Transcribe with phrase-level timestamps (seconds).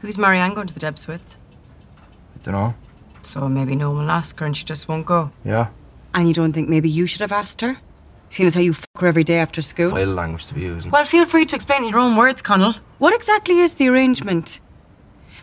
[0.00, 1.36] Who's Marianne going to the debs with?
[2.34, 2.74] I don't know.
[3.22, 5.30] So maybe no one will ask her and she just won't go.
[5.44, 5.68] Yeah.
[6.14, 7.78] And you don't think maybe you should have asked her?
[8.30, 9.90] Seeing as how you fuck her every day after school?
[9.90, 10.90] Vital language to be using.
[10.90, 12.74] Well, feel free to explain in your own words, Connell.
[12.98, 14.60] What exactly is the arrangement?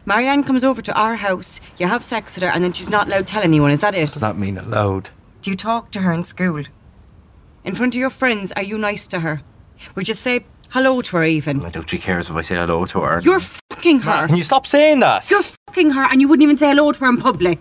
[0.05, 3.08] Marianne comes over to our house, you have sex with her, and then she's not
[3.08, 3.71] allowed to tell anyone.
[3.71, 4.09] Is that it?
[4.09, 5.09] Does that mean allowed?
[5.42, 6.64] Do you talk to her in school?
[7.66, 9.42] In front of your friends, are you nice to her?
[9.95, 11.65] Would you say hello to her even?
[11.65, 13.21] I doubt she cares if I say hello to her.
[13.21, 14.27] You're fucking her.
[14.27, 15.29] Can you stop saying that?
[15.29, 17.59] You're fucking her, and you wouldn't even say hello to her in public.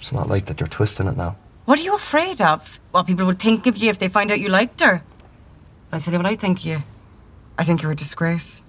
[0.00, 0.60] It's not like that.
[0.60, 1.36] You're twisting it now.
[1.64, 2.80] What are you afraid of?
[2.92, 5.02] What people would think of you if they find out you liked her?
[5.92, 6.82] I tell you what I think of you.
[7.58, 8.62] I think you're a disgrace.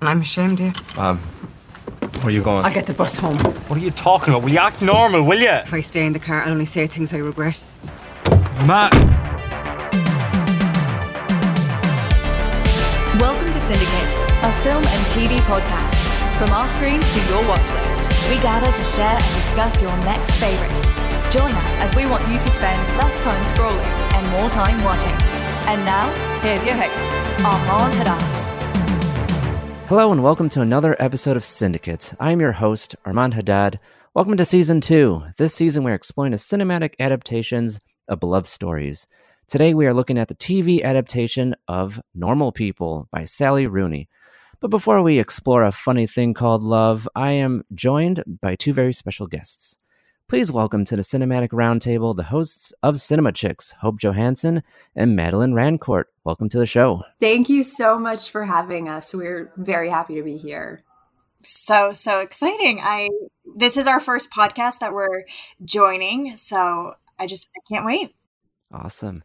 [0.00, 1.02] And I'm ashamed of you.
[1.02, 2.64] Um, where are you going?
[2.64, 3.36] I'll get the bus home.
[3.36, 4.42] What are you talking about?
[4.42, 5.48] Will you act normal, will you?
[5.48, 7.78] If I stay in the car, I'll only say things I regret.
[8.66, 9.29] Matt.
[13.70, 15.94] Syndicate, a film and TV podcast.
[16.40, 20.32] From our screens to your watch list, we gather to share and discuss your next
[20.40, 20.74] favourite.
[21.30, 25.14] Join us as we want you to spend less time scrolling and more time watching.
[25.68, 26.10] And now,
[26.40, 27.12] here's your host,
[27.44, 29.86] Armand Haddad.
[29.86, 32.12] Hello and welcome to another episode of Syndicate.
[32.18, 33.78] I am your host, Armand Haddad.
[34.14, 35.22] Welcome to season two.
[35.36, 37.78] This season, we're exploring the cinematic adaptations
[38.08, 39.06] of beloved stories.
[39.50, 44.08] Today, we are looking at the TV adaptation of Normal People by Sally Rooney.
[44.60, 48.92] But before we explore a funny thing called love, I am joined by two very
[48.92, 49.76] special guests.
[50.28, 54.62] Please welcome to the Cinematic Roundtable the hosts of Cinema Chicks, Hope Johansson
[54.94, 56.04] and Madeline Rancourt.
[56.22, 57.02] Welcome to the show.
[57.18, 59.12] Thank you so much for having us.
[59.12, 60.84] We're very happy to be here.
[61.42, 62.78] So, so exciting.
[62.80, 63.08] I
[63.56, 65.24] this is our first podcast that we're
[65.64, 68.14] joining, so I just I can't wait.
[68.72, 69.22] Awesome.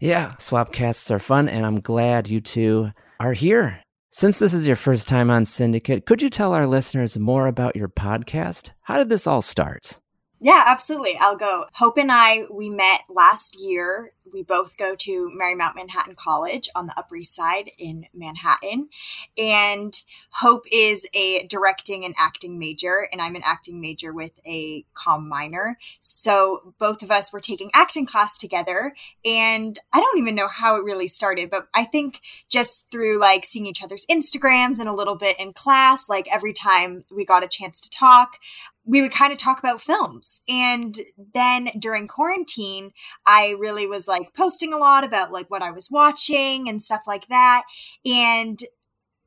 [0.00, 3.80] Yeah, swapcasts are fun and I'm glad you two are here.
[4.10, 7.76] Since this is your first time on Syndicate, could you tell our listeners more about
[7.76, 8.70] your podcast?
[8.82, 10.00] How did this all start?
[10.40, 11.18] Yeah, absolutely.
[11.20, 11.64] I'll go.
[11.74, 14.12] Hope and I, we met last year.
[14.32, 18.88] We both go to Marymount Manhattan College on the Upper East Side in Manhattan.
[19.36, 19.92] And
[20.30, 25.28] Hope is a directing and acting major, and I'm an acting major with a com
[25.28, 25.78] minor.
[26.00, 28.94] So both of us were taking acting class together.
[29.24, 33.44] And I don't even know how it really started, but I think just through like
[33.44, 37.44] seeing each other's Instagrams and a little bit in class, like every time we got
[37.44, 38.38] a chance to talk,
[38.88, 40.40] we would kind of talk about films.
[40.48, 40.98] And
[41.34, 42.92] then during quarantine,
[43.26, 47.02] I really was like posting a lot about like what I was watching and stuff
[47.06, 47.64] like that.
[48.04, 48.58] And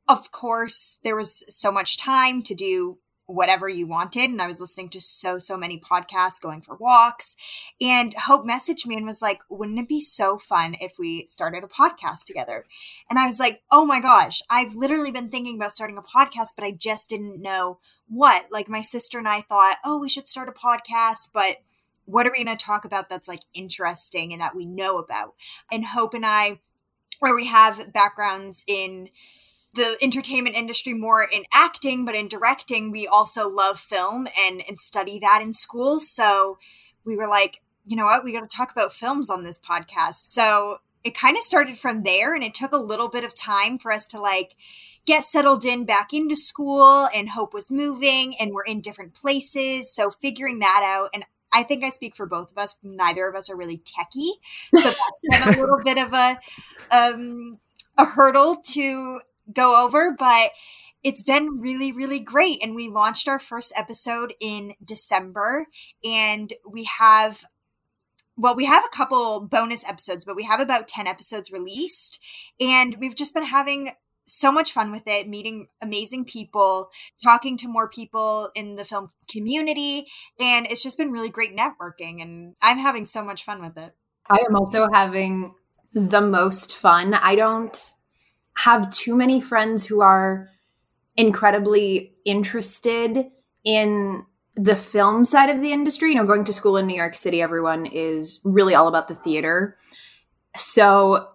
[0.08, 4.30] of course, there was so much time to do whatever you wanted.
[4.30, 7.36] And I was listening to so, so many podcasts, going for walks.
[7.80, 11.64] And Hope messaged me and was like, wouldn't it be so fun if we started
[11.64, 12.64] a podcast together?
[13.08, 16.50] And I was like, oh my gosh, I've literally been thinking about starting a podcast,
[16.56, 17.78] but I just didn't know
[18.08, 18.46] what.
[18.50, 21.56] Like my sister and I thought, oh, we should start a podcast, but
[22.04, 25.34] what are we going to talk about that's like interesting and that we know about?
[25.70, 26.60] And Hope and I,
[27.20, 29.08] where we have backgrounds in
[29.74, 34.78] the entertainment industry more in acting, but in directing, we also love film and, and
[34.78, 35.98] study that in school.
[35.98, 36.58] So
[37.04, 40.14] we were like, you know what, we got to talk about films on this podcast.
[40.14, 43.78] So it kind of started from there and it took a little bit of time
[43.78, 44.54] for us to like
[45.04, 49.92] get settled in back into school and Hope was moving and we're in different places.
[49.92, 51.10] So figuring that out.
[51.12, 52.78] And I think I speak for both of us.
[52.82, 54.32] Neither of us are really techie.
[54.80, 54.92] So
[55.28, 56.38] that's been a little bit of a,
[56.90, 57.58] um,
[57.98, 59.20] a hurdle to
[59.52, 60.50] go over, but
[61.02, 62.62] it's been really, really great.
[62.62, 65.66] And we launched our first episode in December,
[66.04, 67.44] and we have
[68.36, 72.18] well, we have a couple bonus episodes, but we have about 10 episodes released.
[72.58, 73.92] And we've just been having
[74.24, 76.90] so much fun with it, meeting amazing people,
[77.22, 80.06] talking to more people in the film community.
[80.38, 82.22] And it's just been really great networking.
[82.22, 83.94] And I'm having so much fun with it.
[84.30, 85.54] I am also having
[85.92, 87.14] the most fun.
[87.14, 87.92] I don't
[88.58, 90.48] have too many friends who are
[91.16, 93.26] incredibly interested
[93.64, 94.24] in
[94.54, 96.10] the film side of the industry.
[96.10, 99.14] You know, going to school in New York City, everyone is really all about the
[99.14, 99.76] theater.
[100.56, 101.28] So,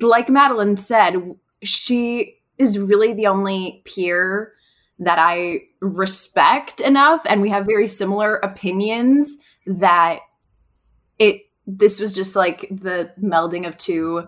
[0.00, 4.52] like Madeline said, she is really the only peer
[4.98, 10.20] that I respect enough, and we have very similar opinions that
[11.18, 14.24] it this was just like the melding of two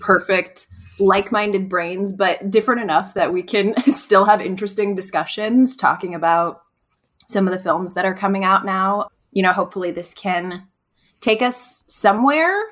[0.00, 0.66] perfect
[0.98, 6.62] like-minded brains but different enough that we can still have interesting discussions talking about
[7.28, 9.08] some of the films that are coming out now.
[9.32, 10.66] You know hopefully this can
[11.20, 12.62] take us somewhere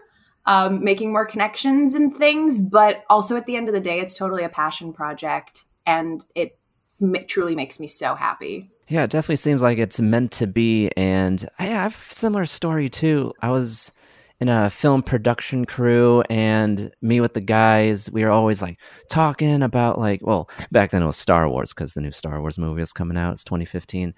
[0.47, 4.15] um, making more connections and things but also at the end of the day it's
[4.15, 6.59] totally a passion project and it
[7.01, 8.71] m- truly makes me so happy.
[8.89, 12.89] Yeah it definitely seems like it's meant to be and i have a similar story
[12.89, 13.33] too.
[13.41, 13.93] I was
[14.41, 18.79] in a film production crew and me with the guys we were always like
[19.11, 22.59] talking about like well back then it was star wars because the new star wars
[22.59, 24.15] movie was coming out it's 2015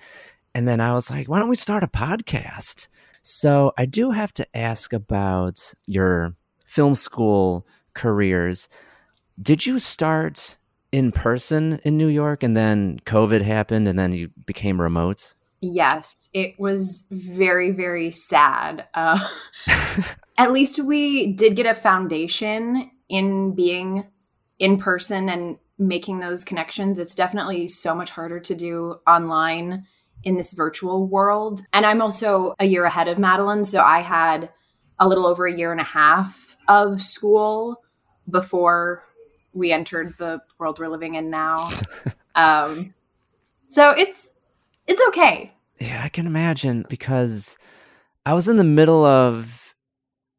[0.54, 2.86] and then i was like why don't we start a podcast
[3.22, 6.34] so i do have to ask about your
[6.66, 8.68] film school careers
[9.40, 10.56] did you start
[10.90, 15.34] in person in new york and then covid happened and then you became remote
[15.64, 18.84] Yes, it was very, very sad.
[18.94, 19.24] Uh,
[20.36, 24.04] at least we did get a foundation in being
[24.58, 26.98] in person and making those connections.
[26.98, 29.84] It's definitely so much harder to do online
[30.24, 31.60] in this virtual world.
[31.72, 33.64] And I'm also a year ahead of Madeline.
[33.64, 34.50] So I had
[34.98, 37.82] a little over a year and a half of school
[38.30, 39.04] before
[39.52, 41.70] we entered the world we're living in now.
[42.34, 42.94] um,
[43.68, 44.30] so it's
[44.86, 45.52] it's okay.
[45.78, 47.56] Yeah, I can imagine because
[48.24, 49.74] I was in the middle of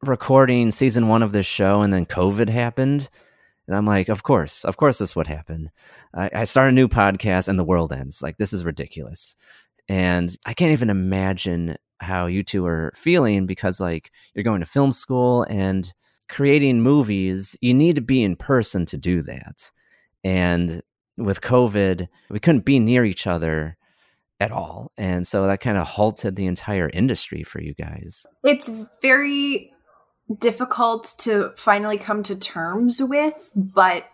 [0.02, 3.10] recording season one of this show and then COVID happened.
[3.68, 5.72] And I'm like, of course, of course, this would happen.
[6.14, 8.22] I, I start a new podcast and the world ends.
[8.22, 9.36] Like, this is ridiculous.
[9.90, 14.66] And I can't even imagine how you two are feeling because, like, you're going to
[14.66, 15.92] film school and
[16.30, 19.72] creating movies, you need to be in person to do that.
[20.24, 20.82] And
[21.18, 23.78] with COVID, we couldn't be near each other
[24.40, 24.92] at all.
[24.98, 28.26] And so that kind of halted the entire industry for you guys.
[28.44, 28.70] It's
[29.02, 29.72] very
[30.40, 34.06] difficult to finally come to terms with, but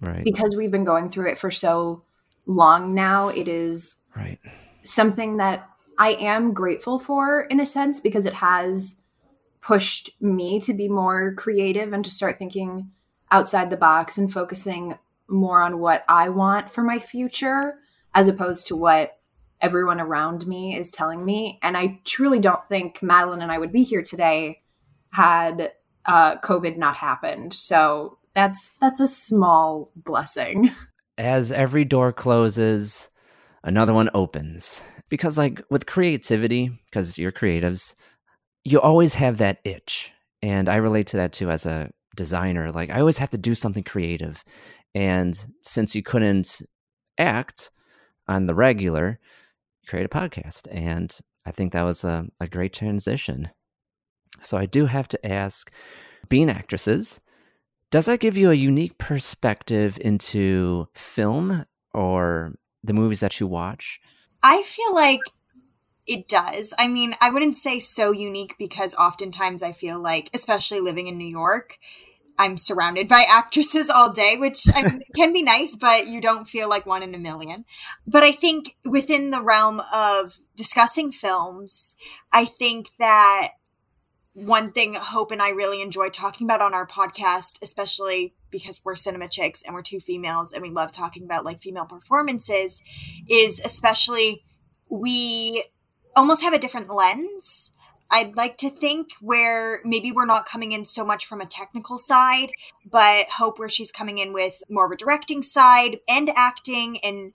[0.00, 0.24] right.
[0.24, 2.02] because we've been going through it for so
[2.46, 4.38] long now, it is right.
[4.86, 5.68] Something that
[5.98, 8.96] I am grateful for in a sense because it has
[9.60, 12.90] pushed me to be more creative and to start thinking
[13.30, 14.98] outside the box and focusing
[15.28, 17.78] more on what I want for my future
[18.14, 19.18] as opposed to what
[19.60, 21.58] everyone around me is telling me.
[21.62, 24.62] And I truly don't think Madeline and I would be here today
[25.10, 25.72] had
[26.04, 27.52] uh, COVID not happened.
[27.52, 30.70] So that's that's a small blessing.
[31.18, 33.08] As every door closes,
[33.66, 34.82] another one opens.
[35.10, 37.94] Because like with creativity, because you're creatives,
[38.64, 40.12] you always have that itch.
[40.40, 42.72] And I relate to that too as a designer.
[42.72, 44.42] Like I always have to do something creative.
[44.94, 46.62] And since you couldn't
[47.18, 47.70] act
[48.26, 49.20] on the regular,
[49.86, 50.66] create a podcast.
[50.70, 53.50] And I think that was a, a great transition.
[54.42, 55.70] So I do have to ask
[56.28, 57.20] being actresses,
[57.90, 62.54] does that give you a unique perspective into film or
[62.86, 64.00] the movies that you watch?
[64.42, 65.20] I feel like
[66.06, 66.72] it does.
[66.78, 71.18] I mean, I wouldn't say so unique because oftentimes I feel like, especially living in
[71.18, 71.78] New York,
[72.38, 76.46] I'm surrounded by actresses all day, which I mean, can be nice, but you don't
[76.46, 77.64] feel like one in a million.
[78.06, 81.94] But I think within the realm of discussing films,
[82.32, 83.52] I think that
[84.32, 88.94] one thing Hope and I really enjoy talking about on our podcast, especially because we're
[88.94, 92.82] cinema chicks and we're two females and we love talking about like female performances,
[93.28, 94.42] is especially
[94.88, 95.64] we
[96.14, 97.72] almost have a different lens
[98.10, 101.98] I'd like to think where maybe we're not coming in so much from a technical
[101.98, 102.50] side,
[102.88, 106.98] but Hope where she's coming in with more of a directing side and acting.
[107.02, 107.32] And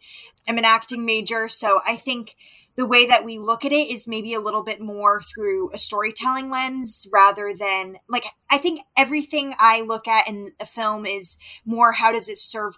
[0.47, 1.47] I'm an acting major.
[1.47, 2.35] So I think
[2.75, 5.77] the way that we look at it is maybe a little bit more through a
[5.77, 11.37] storytelling lens rather than like I think everything I look at in a film is
[11.65, 12.77] more how does it serve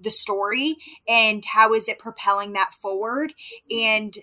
[0.00, 0.76] the story
[1.08, 3.32] and how is it propelling that forward
[3.70, 4.14] and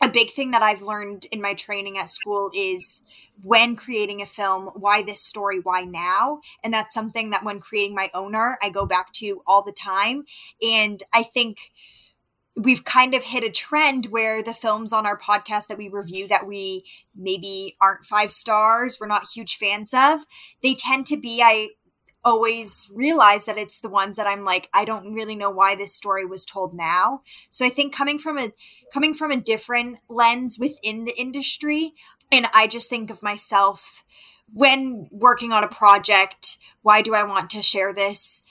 [0.00, 3.02] a big thing that I've learned in my training at school is
[3.42, 6.40] when creating a film, why this story, why now?
[6.62, 10.24] And that's something that when creating my owner, I go back to all the time.
[10.62, 11.58] And I think
[12.58, 16.26] we've kind of hit a trend where the films on our podcast that we review
[16.26, 16.84] that we
[17.14, 20.20] maybe aren't five stars, we're not huge fans of,
[20.62, 21.68] they tend to be, I
[22.24, 25.94] always realize that it's the ones that I'm like, I don't really know why this
[25.94, 27.22] story was told now.
[27.48, 28.52] So I think coming from a
[28.92, 31.92] coming from a different lens within the industry,
[32.32, 34.04] and I just think of myself
[34.52, 38.42] when working on a project, why do I want to share this?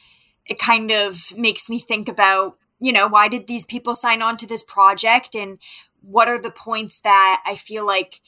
[0.45, 4.37] It kind of makes me think about, you know, why did these people sign on
[4.37, 5.57] to this project and
[6.01, 8.21] what are the points that I feel like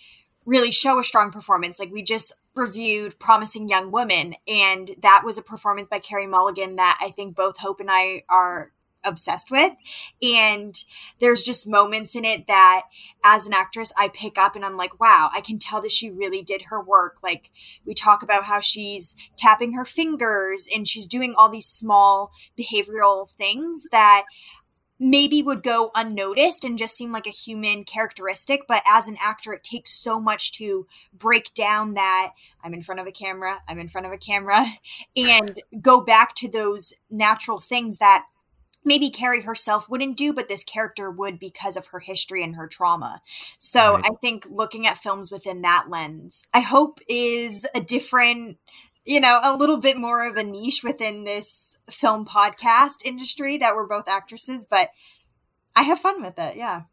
[0.50, 1.79] really show a strong performance.
[1.79, 6.75] Like we just reviewed Promising Young Woman, and that was a performance by Carey Mulligan
[6.75, 8.72] that I think both Hope and I are
[9.03, 9.74] obsessed with.
[10.22, 10.75] And
[11.20, 12.84] there's just moments in it that
[13.24, 16.10] as an actress, I pick up and I'm like, wow, I can tell that she
[16.10, 17.18] really did her work.
[17.24, 17.51] Like
[17.86, 23.29] we talk about how she's tapping her fingers and she's doing all these small behavioral
[23.29, 24.24] things that
[25.00, 29.53] maybe would go unnoticed and just seem like a human characteristic but as an actor
[29.53, 32.32] it takes so much to break down that
[32.63, 34.65] i'm in front of a camera i'm in front of a camera
[35.15, 38.25] and go back to those natural things that
[38.83, 42.67] maybe Carey herself wouldn't do, but this character would because of her history and her
[42.67, 43.21] trauma.
[43.57, 44.05] So right.
[44.05, 48.57] I think looking at films within that lens, I hope is a different
[49.05, 53.75] you know, a little bit more of a niche within this film podcast industry that
[53.75, 54.89] we're both actresses, but
[55.75, 56.57] I have fun with it.
[56.57, 56.83] Yeah.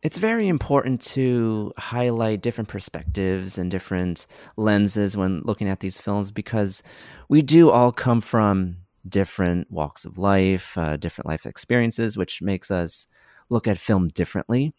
[0.00, 6.30] It's very important to highlight different perspectives and different lenses when looking at these films
[6.30, 6.82] because
[7.28, 8.76] we do all come from
[9.08, 13.06] different walks of life, uh, different life experiences, which makes us
[13.50, 14.72] look at film differently.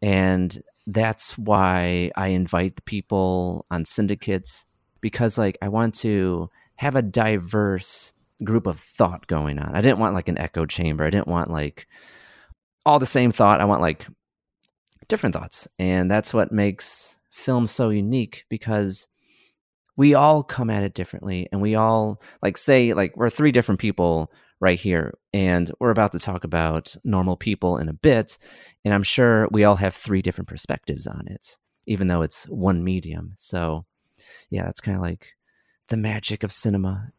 [0.00, 4.64] And that's why I invite the people on syndicates
[5.00, 9.74] because like I want to have a diverse group of thought going on.
[9.74, 11.04] I didn't want like an echo chamber.
[11.04, 11.86] I didn't want like
[12.84, 13.60] all the same thought.
[13.60, 14.06] I want like
[15.08, 15.68] different thoughts.
[15.78, 19.08] And that's what makes film so unique because
[19.96, 23.80] we all come at it differently and we all like say like we're three different
[23.80, 28.38] people right here and we're about to talk about normal people in a bit
[28.84, 32.82] and i'm sure we all have three different perspectives on it even though it's one
[32.82, 33.84] medium so
[34.50, 35.32] yeah, that's kind of like
[35.88, 37.10] the magic of cinema.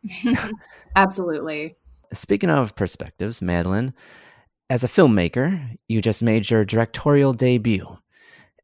[0.96, 1.75] Absolutely.
[2.13, 3.94] Speaking of perspectives, Madeline,
[4.70, 7.98] as a filmmaker, you just made your directorial debut,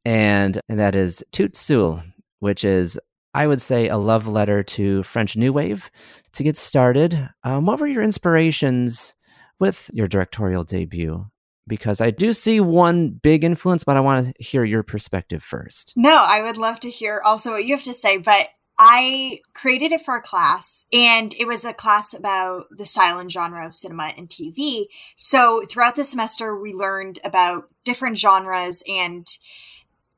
[0.06, 2.02] and, and that is Seul,
[2.40, 3.00] which is,
[3.34, 5.90] I would say, a love letter to French New Wave.
[6.34, 9.16] To get started, um, what were your inspirations
[9.60, 11.28] with your directorial debut?
[11.68, 15.94] Because I do see one big influence, but I want to hear your perspective first.
[15.96, 18.48] No, I would love to hear also what you have to say, but
[18.84, 23.32] I created it for a class, and it was a class about the style and
[23.32, 24.86] genre of cinema and TV.
[25.16, 29.28] So throughout the semester, we learned about different genres, and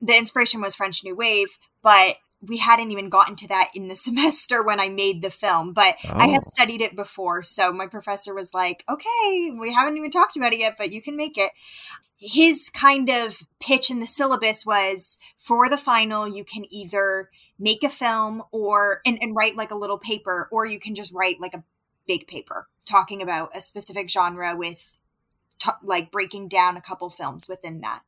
[0.01, 2.15] the inspiration was French New Wave, but
[2.48, 5.96] we hadn't even gotten to that in the semester when I made the film, but
[6.06, 6.12] oh.
[6.14, 6.50] I had oh.
[6.54, 7.44] studied it before.
[7.44, 11.02] So my professor was like, okay, we haven't even talked about it yet, but you
[11.02, 11.52] can make it
[12.26, 17.84] his kind of pitch in the syllabus was for the final you can either make
[17.84, 21.42] a film or and, and write like a little paper or you can just write
[21.42, 21.64] like a
[22.08, 24.98] big paper talking about a specific genre with
[25.63, 28.01] t- like breaking down a couple films within that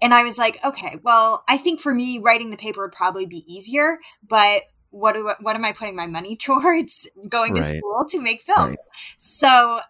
[0.00, 3.26] and i was like okay well i think for me writing the paper would probably
[3.26, 7.62] be easier but what do what am i putting my money towards going right.
[7.62, 8.78] to school to make film right.
[9.18, 9.80] so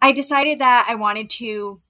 [0.00, 1.80] i decided that i wanted to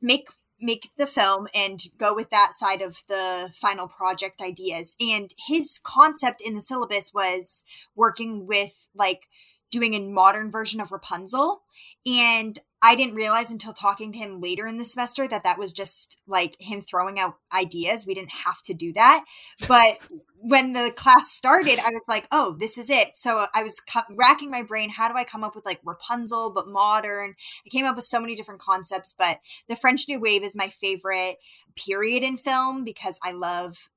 [0.00, 0.28] make
[0.62, 5.80] make the film and go with that side of the final project ideas and his
[5.82, 9.26] concept in the syllabus was working with like
[9.70, 11.62] doing a modern version of Rapunzel.
[12.04, 15.72] And I didn't realize until talking to him later in the semester that that was
[15.72, 18.06] just like him throwing out ideas.
[18.06, 19.24] We didn't have to do that.
[19.68, 19.98] But
[20.40, 23.18] when the class started, I was like, oh, this is it.
[23.18, 24.88] So I was cu- racking my brain.
[24.88, 27.34] How do I come up with like Rapunzel, but modern?
[27.66, 29.14] I came up with so many different concepts.
[29.16, 31.36] But the French New Wave is my favorite
[31.76, 33.90] period in film because I love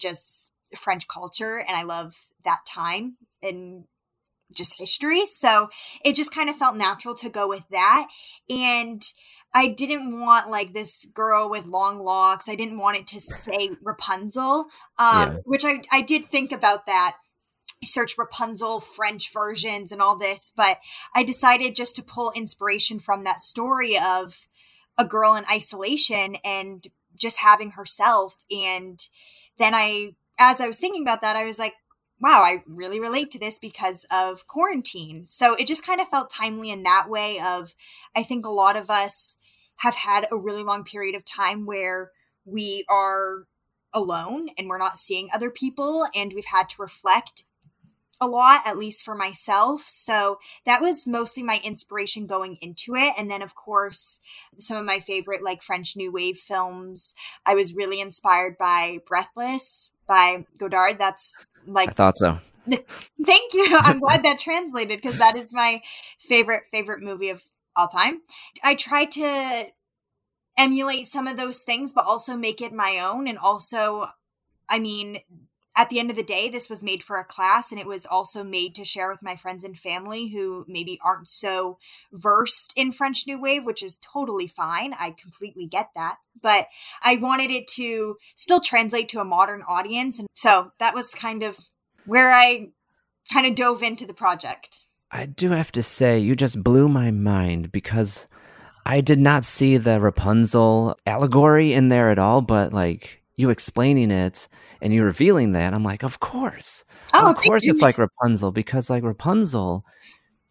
[0.00, 2.14] just French culture and I love
[2.44, 3.84] that time and
[4.52, 5.26] just history.
[5.26, 5.70] So
[6.04, 8.08] it just kind of felt natural to go with that.
[8.50, 9.00] And
[9.52, 12.48] I didn't want like this girl with long locks.
[12.48, 14.66] I didn't want it to say Rapunzel,
[14.98, 15.36] um, yeah.
[15.44, 17.16] which I, I did think about that.
[17.84, 20.78] search Rapunzel French versions and all this, but
[21.14, 24.48] I decided just to pull inspiration from that story of
[24.98, 26.84] a girl in isolation and
[27.16, 28.36] just having herself.
[28.50, 28.98] And
[29.58, 31.74] then I, as I was thinking about that, I was like,
[32.24, 35.26] wow, I really relate to this because of quarantine.
[35.26, 37.74] So it just kind of felt timely in that way of
[38.16, 39.36] I think a lot of us
[39.76, 42.12] have had a really long period of time where
[42.46, 43.44] we are
[43.92, 47.42] alone and we're not seeing other people and we've had to reflect
[48.22, 49.82] a lot at least for myself.
[49.82, 53.12] So that was mostly my inspiration going into it.
[53.18, 54.20] And then of course
[54.56, 57.12] some of my favorite like french new wave films.
[57.44, 60.98] I was really inspired by breathless by godard.
[60.98, 65.80] That's like i thought so thank you i'm glad that translated because that is my
[66.18, 67.44] favorite favorite movie of
[67.76, 68.22] all time.
[68.62, 69.66] I try to
[70.56, 73.26] emulate some of those things, but also make it my own.
[73.26, 74.08] And also,
[74.68, 75.18] I mean,
[75.76, 78.06] at the end of the day, this was made for a class and it was
[78.06, 81.78] also made to share with my friends and family who maybe aren't so
[82.12, 84.94] versed in French New Wave, which is totally fine.
[84.94, 86.18] I completely get that.
[86.40, 86.68] But
[87.02, 90.18] I wanted it to still translate to a modern audience.
[90.18, 91.58] And so that was kind of
[92.06, 92.68] where I
[93.32, 94.82] kind of dove into the project.
[95.10, 98.28] I do have to say, you just blew my mind because
[98.86, 104.10] I did not see the Rapunzel allegory in there at all, but like you explaining
[104.10, 104.48] it
[104.80, 106.84] and you revealing that, I'm like, of course.
[107.12, 109.84] Oh, of course it's like Rapunzel because like Rapunzel,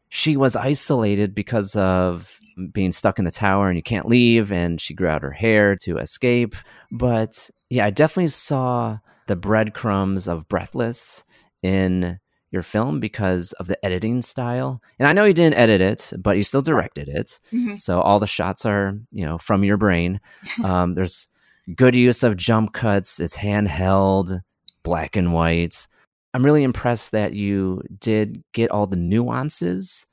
[0.10, 2.40] she was isolated because of
[2.72, 5.76] being stuck in the tower and you can't leave and she grew out her hair
[5.78, 6.56] to escape.
[6.92, 11.24] But yeah, I definitely saw the breadcrumbs of Breathless
[11.62, 12.20] in
[12.52, 14.80] your film because of the editing style.
[15.00, 17.40] And I know you didn't edit it, but you still directed it.
[17.52, 17.76] Mm-hmm.
[17.76, 20.20] So all the shots are, you know, from your brain.
[20.64, 21.30] Um, there's
[21.76, 23.20] good use of jump cuts.
[23.20, 24.42] It's handheld,
[24.84, 25.88] black and white.
[26.34, 30.08] I'm really impressed that you did get all the nuances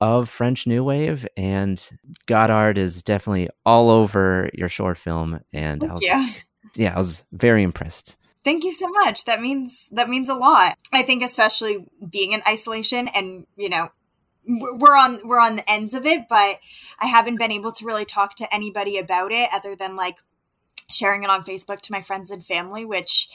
[0.00, 1.82] of French New Wave, and
[2.26, 5.40] Godard is definitely all over your short film.
[5.52, 6.28] And I was, yeah,
[6.74, 8.16] yeah, I was very impressed.
[8.44, 9.24] Thank you so much.
[9.24, 10.76] That means that means a lot.
[10.92, 13.88] I think especially being in isolation and, you know,
[14.46, 16.58] we're on we're on the ends of it, but
[17.00, 20.18] I haven't been able to really talk to anybody about it other than like
[20.88, 23.28] sharing it on Facebook to my friends and family, which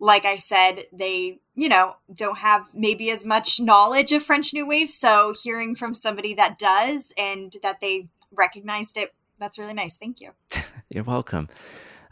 [0.00, 4.66] like I said, they, you know, don't have maybe as much knowledge of French New
[4.66, 4.90] Wave.
[4.90, 9.96] So hearing from somebody that does and that they recognized it, that's really nice.
[9.96, 10.30] Thank you.
[10.88, 11.48] You're welcome.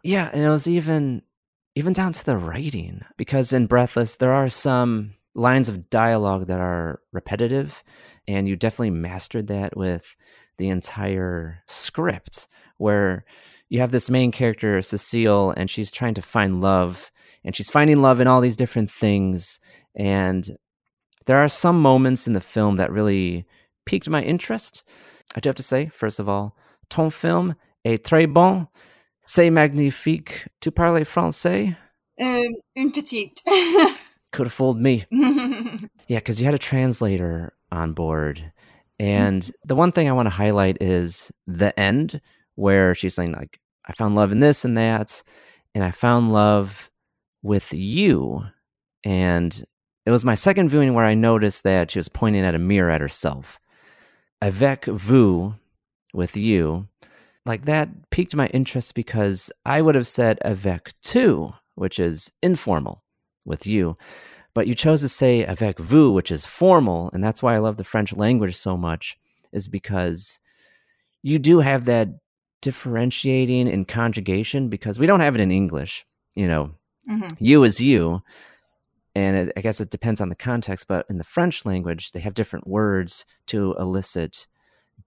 [0.05, 1.22] Yeah, and it was even
[1.74, 6.59] even down to the writing, because in Breathless, there are some lines of dialogue that
[6.59, 7.85] are repetitive,
[8.27, 10.16] and you definitely mastered that with
[10.57, 12.48] the entire script,
[12.79, 13.24] where
[13.69, 17.11] you have this main character, Cecile, and she's trying to find love,
[17.45, 19.61] and she's finding love in all these different things.
[19.95, 20.57] And
[21.27, 23.47] there are some moments in the film that really
[23.85, 24.85] piqued my interest.
[25.37, 26.57] I do have to say, first of all,
[26.89, 27.55] ton film
[27.85, 28.69] est très bon.
[29.23, 30.47] C'est magnifique.
[30.61, 31.77] Tu parles français?
[32.19, 33.41] Um, une petite.
[34.33, 35.05] Could have fooled me.
[35.11, 38.53] yeah, because you had a translator on board.
[38.99, 42.21] And the one thing I want to highlight is the end
[42.59, 45.23] where she's saying, like, I found love in this and that.
[45.75, 46.90] And I found love
[47.42, 48.44] with you.
[49.05, 49.64] And
[50.05, 52.90] it was my second viewing where I noticed that she was pointing at a mirror
[52.90, 53.59] at herself.
[54.42, 55.55] Avec vous,
[56.14, 56.88] with you
[57.49, 63.03] like that piqued my interest because I would have said avec tu, which is informal
[63.44, 63.97] with you.
[64.55, 67.11] But you chose to say avec vous, which is formal.
[67.12, 69.16] And that's why I love the French language so much,
[69.53, 70.38] is because
[71.23, 72.09] you do have that
[72.61, 76.05] differentiating in conjugation because we don't have it in English.
[76.35, 76.71] You know,
[77.09, 77.35] mm-hmm.
[77.38, 78.23] you is you.
[79.14, 82.21] And it, I guess it depends on the context, but in the French language, they
[82.21, 84.47] have different words to elicit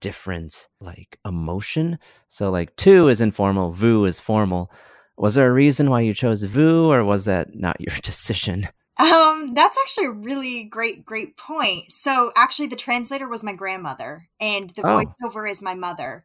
[0.00, 1.98] different like emotion.
[2.28, 4.70] So like tu is informal, vous is formal.
[5.16, 8.68] Was there a reason why you chose vous or was that not your decision?
[8.98, 11.90] Um, that's actually a really great, great point.
[11.90, 15.04] So actually the translator was my grandmother and the oh.
[15.04, 16.24] voiceover is my mother.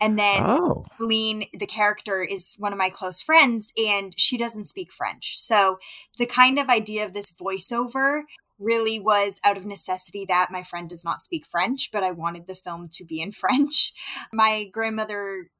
[0.00, 0.82] And then oh.
[0.96, 5.38] Celine, the character, is one of my close friends, and she doesn't speak French.
[5.38, 5.78] So
[6.18, 8.22] the kind of idea of this voiceover
[8.58, 12.46] really was out of necessity that my friend does not speak French, but I wanted
[12.46, 13.92] the film to be in French.
[14.32, 15.50] My grandmother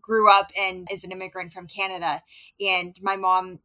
[0.00, 2.22] grew up and is an immigrant from Canada,
[2.60, 3.60] and my mom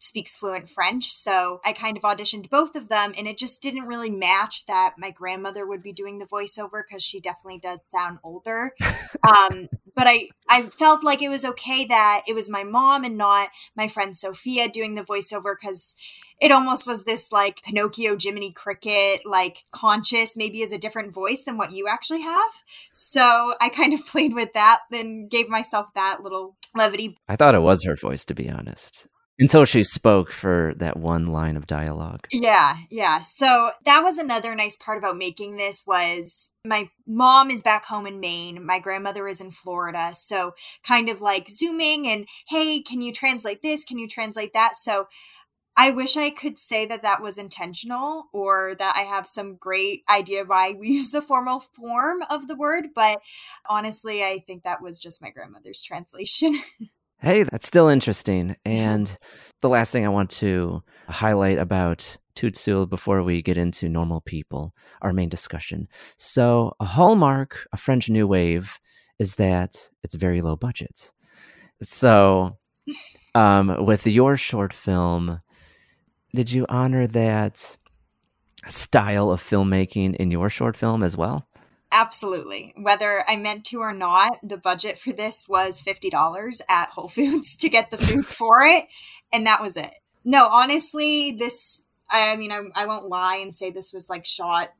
[0.00, 1.12] speaks fluent French.
[1.12, 4.94] So I kind of auditioned both of them, and it just didn't really match that
[4.98, 8.74] my grandmother would be doing the voiceover because she definitely does sound older.
[9.26, 13.16] um, but I, I felt like it was okay that it was my mom and
[13.16, 15.94] not my friend Sophia doing the voiceover because
[16.40, 21.44] it almost was this like Pinocchio Jiminy Cricket, like conscious, maybe as a different voice
[21.44, 22.50] than what you actually have.
[22.92, 27.16] So I kind of played with that and gave myself that little levity.
[27.28, 29.06] I thought it was her voice, to be honest
[29.38, 32.26] until she spoke for that one line of dialogue.
[32.32, 33.20] Yeah, yeah.
[33.20, 38.06] So that was another nice part about making this was my mom is back home
[38.06, 40.10] in Maine, my grandmother is in Florida.
[40.14, 40.54] So
[40.86, 43.84] kind of like zooming and hey, can you translate this?
[43.84, 44.76] Can you translate that?
[44.76, 45.08] So
[45.76, 50.04] I wish I could say that that was intentional or that I have some great
[50.08, 53.20] idea why we use the formal form of the word, but
[53.68, 56.60] honestly, I think that was just my grandmother's translation.
[57.24, 58.54] Hey, that's still interesting.
[58.66, 59.16] And
[59.62, 64.20] the last thing I want to highlight about Toute Seule before we get into normal
[64.20, 65.88] people, our main discussion.
[66.18, 68.78] So, a hallmark of French New Wave
[69.18, 71.14] is that it's very low budget.
[71.80, 72.58] So,
[73.34, 75.40] um, with your short film,
[76.34, 77.78] did you honor that
[78.68, 81.48] style of filmmaking in your short film as well?
[81.94, 82.74] Absolutely.
[82.76, 87.56] Whether I meant to or not, the budget for this was $50 at Whole Foods
[87.58, 88.86] to get the food for it.
[89.32, 89.94] And that was it.
[90.24, 94.70] No, honestly, this, I mean, I, I won't lie and say this was like shot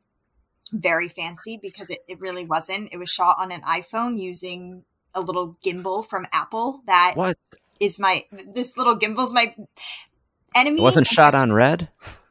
[0.73, 2.93] very fancy because it, it really wasn't.
[2.93, 7.39] It was shot on an iPhone using a little gimbal from Apple that what?
[7.79, 9.55] is my, this little gimbal's my
[10.57, 10.81] enemy.
[10.81, 11.89] It wasn't shot on RED?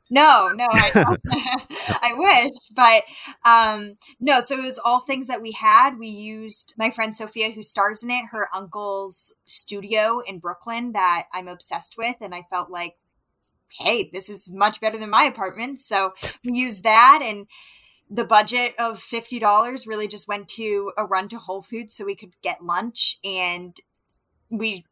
[0.10, 1.16] No, no, I,
[2.02, 3.04] I wish, but
[3.46, 4.42] um, no.
[4.42, 5.98] So it was all things that we had.
[5.98, 11.26] We used my friend Sophia, who stars in it, her uncle's studio in Brooklyn that
[11.34, 12.96] I'm obsessed with, and I felt like,
[13.80, 15.82] hey, this is much better than my apartment.
[15.82, 16.13] So
[16.44, 17.48] we used that and
[18.10, 22.16] the budget of $50 really just went to a run to Whole Foods so we
[22.16, 23.76] could get lunch and
[24.50, 24.86] we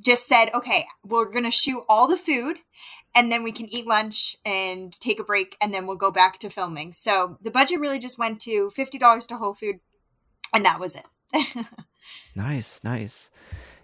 [0.00, 2.58] just said, okay, we're going to shoot all the food
[3.14, 6.38] and then we can eat lunch and take a break and then we'll go back
[6.38, 6.92] to filming.
[6.92, 9.80] So the budget really just went to $50 to Whole Food
[10.52, 11.66] and that was it.
[12.36, 13.30] nice, nice.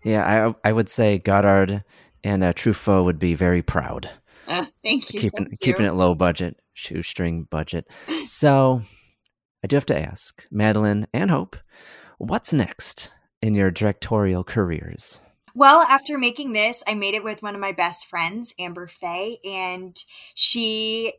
[0.03, 1.85] Yeah, I I would say Godard
[2.23, 4.11] and uh, Truffaut would be very proud.
[4.49, 5.21] Uh, thank you.
[5.21, 5.91] Keeping thank keeping you.
[5.91, 7.89] it low budget, shoestring budget.
[8.27, 8.83] So,
[9.65, 11.57] I do have to ask, Madeline and Hope,
[12.19, 13.11] what's next
[13.43, 15.21] in your directorial careers?
[15.57, 19.39] Well, after making this, I made it with one of my best friends, Amber Faye,
[19.43, 19.97] and
[20.35, 21.15] she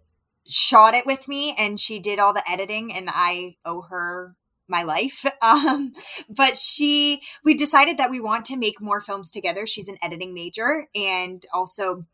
[0.47, 4.36] shot it with me and she did all the editing and I owe her
[4.67, 5.26] my life.
[5.41, 5.93] Um,
[6.30, 9.65] but she, we decided that we want to make more films together.
[9.65, 12.06] She's an editing major and also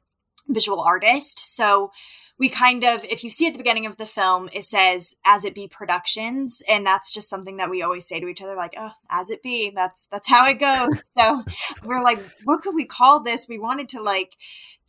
[0.47, 1.55] visual artist.
[1.55, 1.91] So
[2.39, 5.45] we kind of, if you see at the beginning of the film, it says "As
[5.45, 8.73] It Be Productions," and that's just something that we always say to each other, like,
[8.77, 11.11] "Oh, as it be." That's that's how it goes.
[11.17, 11.43] so
[11.83, 13.47] we're like, what could we call this?
[13.47, 14.35] We wanted to like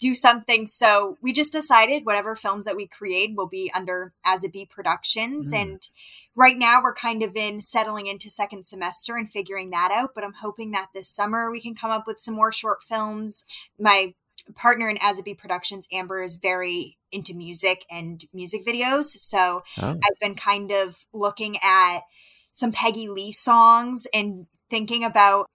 [0.01, 4.43] do something, so we just decided whatever films that we create will be under "As
[4.43, 5.61] It Be Productions," Mm.
[5.61, 5.83] and
[6.35, 10.13] right now we're kind of in settling into second semester and figuring that out.
[10.15, 13.45] But I'm hoping that this summer we can come up with some more short films.
[13.79, 14.15] My
[14.53, 19.05] partner in Be Productions, Amber, is very into music and music videos.
[19.05, 19.91] So Oh.
[19.91, 22.01] I've been kind of looking at
[22.53, 25.49] some Peggy Lee songs and thinking about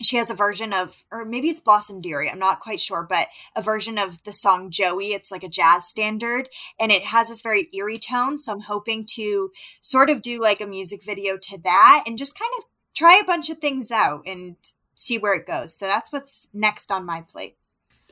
[0.00, 3.28] she has a version of or maybe it's Blossom Dearie, I'm not quite sure, but
[3.54, 5.12] a version of the song Joey.
[5.12, 8.38] It's like a jazz standard and it has this very eerie tone.
[8.38, 12.38] So I'm hoping to sort of do like a music video to that and just
[12.38, 14.56] kind of try a bunch of things out and
[14.94, 15.74] see where it goes.
[15.74, 17.56] So that's what's next on my plate.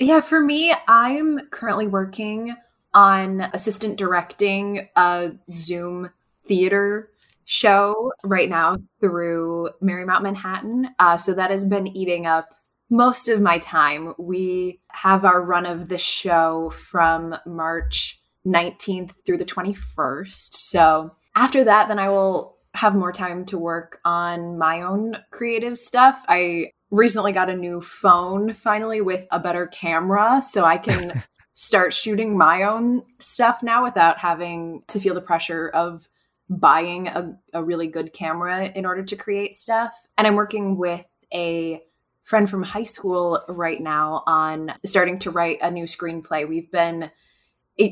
[0.01, 2.57] Yeah, for me, I'm currently working
[2.95, 6.11] on assistant directing a Zoom
[6.49, 7.11] theater
[7.45, 10.89] show right now through Marymount Manhattan.
[10.99, 12.55] Uh, so that has been eating up
[12.89, 14.15] most of my time.
[14.19, 20.55] We have our run of the show from March 19th through the 21st.
[20.55, 25.77] So after that, then I will have more time to work on my own creative
[25.77, 26.25] stuff.
[26.27, 31.22] I recently got a new phone finally with a better camera so I can
[31.55, 36.09] start shooting my own stuff now without having to feel the pressure of
[36.48, 39.92] buying a, a really good camera in order to create stuff.
[40.18, 41.81] And I'm working with a
[42.24, 46.48] friend from high school right now on starting to write a new screenplay.
[46.48, 47.11] We've been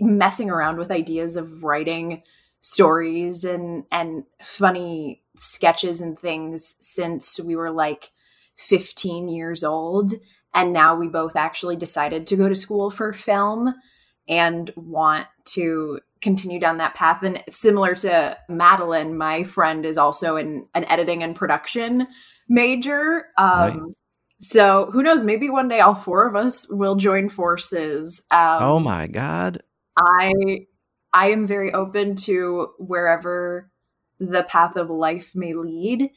[0.01, 2.23] messing around with ideas of writing
[2.61, 8.11] stories and and funny sketches and things since we were like
[8.59, 10.13] 15 years old
[10.55, 13.75] And now we both actually decided to go to school for film
[14.29, 17.23] and want to continue down that path.
[17.23, 22.09] And similar to Madeline, my friend is also in an editing and production
[22.49, 23.27] major.
[23.37, 23.95] Um, nice.
[24.41, 25.25] So who knows?
[25.25, 28.23] Maybe one day all four of us will join forces.
[28.31, 29.63] Um, oh my god!
[29.99, 30.67] I
[31.13, 33.71] I am very open to wherever
[34.21, 36.11] the path of life may lead.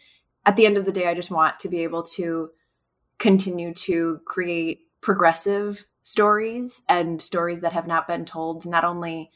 [0.45, 2.49] At the end of the day, I just want to be able to
[3.19, 9.29] continue to create progressive stories and stories that have not been told, not only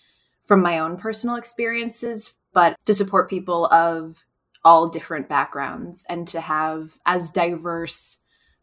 [0.45, 4.23] from my own personal experiences, but to support people of
[4.63, 8.17] all different backgrounds and to have as diverse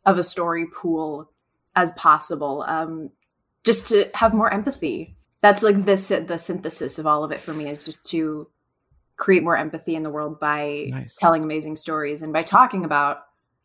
[0.05, 1.31] of a story pool
[1.76, 2.64] as possible.
[2.66, 3.11] Um,
[3.64, 5.16] just to have more empathy.
[5.40, 8.48] That's like this the synthesis of all of it for me is just to
[9.22, 11.14] create more empathy in the world by nice.
[11.14, 13.18] telling amazing stories and by talking about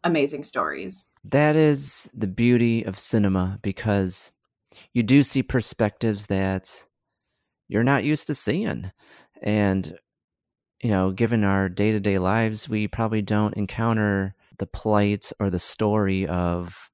[0.04, 1.06] amazing stories.
[1.24, 4.32] That is the beauty of cinema because
[4.94, 6.86] you do see perspectives that
[7.68, 8.92] you're not used to seeing.
[9.42, 9.98] And,
[10.84, 15.50] you know, given our day to day lives, we probably don't encounter the plight or
[15.50, 16.92] the story of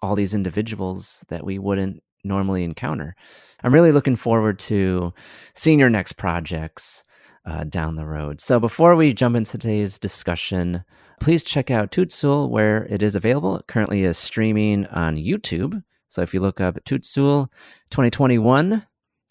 [0.00, 3.16] all these individuals that we wouldn't normally encounter.
[3.64, 5.12] I'm really looking forward to
[5.52, 7.02] seeing your next projects
[7.48, 8.40] uh, down the road.
[8.40, 10.84] So before we jump into today's discussion,
[11.18, 13.56] please check out Toute Seule where it is available.
[13.56, 15.82] It currently is streaming on YouTube.
[16.08, 17.50] So if you look up Toute Seule
[17.90, 18.86] 2021,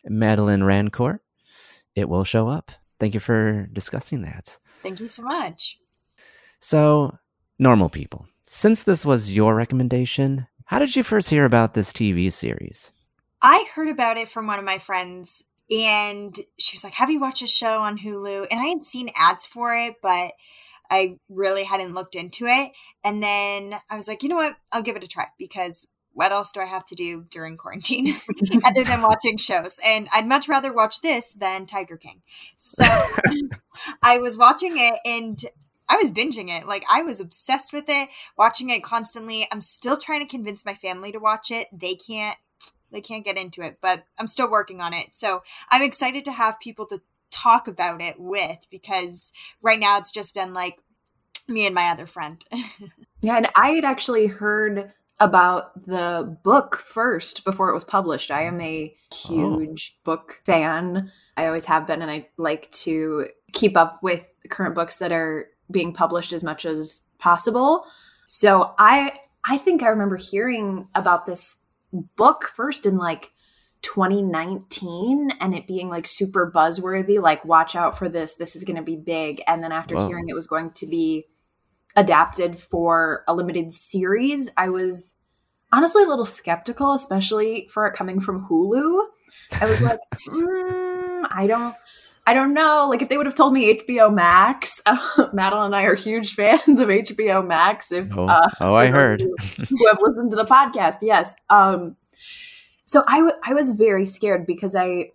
[0.05, 1.19] Madeline Rancourt,
[1.95, 2.71] it will show up.
[2.99, 4.57] Thank you for discussing that.
[4.81, 5.77] Thank you so much.
[6.59, 7.17] So
[7.59, 8.25] normal people.
[8.47, 13.03] Since this was your recommendation, how did you first hear about this TV series?
[13.41, 17.19] I heard about it from one of my friends, and she was like, Have you
[17.19, 18.47] watched a show on Hulu?
[18.49, 20.31] And I had seen ads for it, but
[20.89, 22.71] I really hadn't looked into it.
[23.03, 24.55] And then I was like, You know what?
[24.71, 28.15] I'll give it a try because what else do I have to do during quarantine
[28.65, 29.79] other than watching shows?
[29.85, 32.23] And I'd much rather watch this than Tiger King.
[32.55, 32.85] So
[34.01, 35.37] I was watching it and
[35.87, 36.67] I was binging it.
[36.67, 39.47] Like I was obsessed with it, watching it constantly.
[39.51, 41.67] I'm still trying to convince my family to watch it.
[41.71, 42.35] They can't
[42.91, 45.13] they can't get into it, but I'm still working on it.
[45.13, 50.11] So I'm excited to have people to talk about it with because right now it's
[50.11, 50.77] just been like
[51.47, 52.41] me and my other friend.
[53.21, 58.31] yeah, and I had actually heard about the book first before it was published.
[58.31, 59.27] I am a oh.
[59.27, 60.01] huge oh.
[60.03, 61.11] book fan.
[61.35, 65.47] I always have been, and I like to keep up with current books that are
[65.69, 67.85] being published as much as possible.
[68.27, 71.55] So I I think I remember hearing about this
[71.91, 73.31] book first in like
[73.81, 78.33] 2019 and it being like super buzzworthy like watch out for this.
[78.35, 79.41] This is going to be big.
[79.47, 80.07] And then after Whoa.
[80.07, 81.25] hearing it was going to be
[81.97, 85.15] adapted for a limited series i was
[85.73, 89.01] honestly a little skeptical especially for it coming from hulu.
[89.59, 91.75] I was like mm, i don't
[92.27, 92.87] I don't know.
[92.89, 96.33] Like if they would have told me HBO Max, uh, Madeline and I are huge
[96.35, 97.89] fans of HBO Max.
[97.93, 101.37] If oh, uh, oh I heard who, who have listened to the podcast, yes.
[101.49, 101.95] Um,
[102.83, 105.11] so I, w- I was very scared because I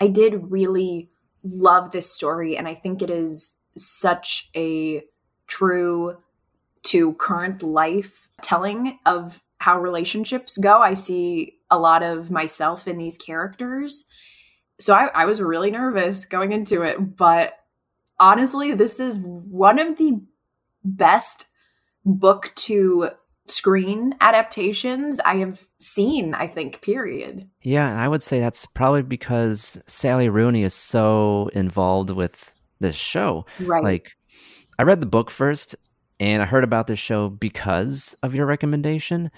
[0.00, 1.10] I did really
[1.44, 5.02] love this story, and I think it is such a
[5.46, 6.16] true
[6.84, 10.80] to current life telling of how relationships go.
[10.80, 14.06] I see a lot of myself in these characters
[14.80, 17.54] so I, I was really nervous going into it, but
[18.18, 20.20] honestly, this is one of the
[20.84, 21.48] best
[22.04, 23.10] book to
[23.46, 27.48] screen adaptations I have seen, I think, period.
[27.62, 32.96] Yeah, and I would say that's probably because Sally Rooney is so involved with this
[32.96, 33.46] show.
[33.60, 33.82] Right.
[33.82, 34.12] Like,
[34.78, 35.76] I read the book first
[36.18, 39.30] and I heard about this show because of your recommendation.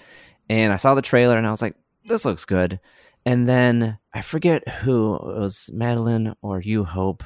[0.49, 1.75] And I saw the trailer and I was like,
[2.05, 2.79] this looks good.
[3.25, 7.23] And then I forget who it was Madeline or you Hope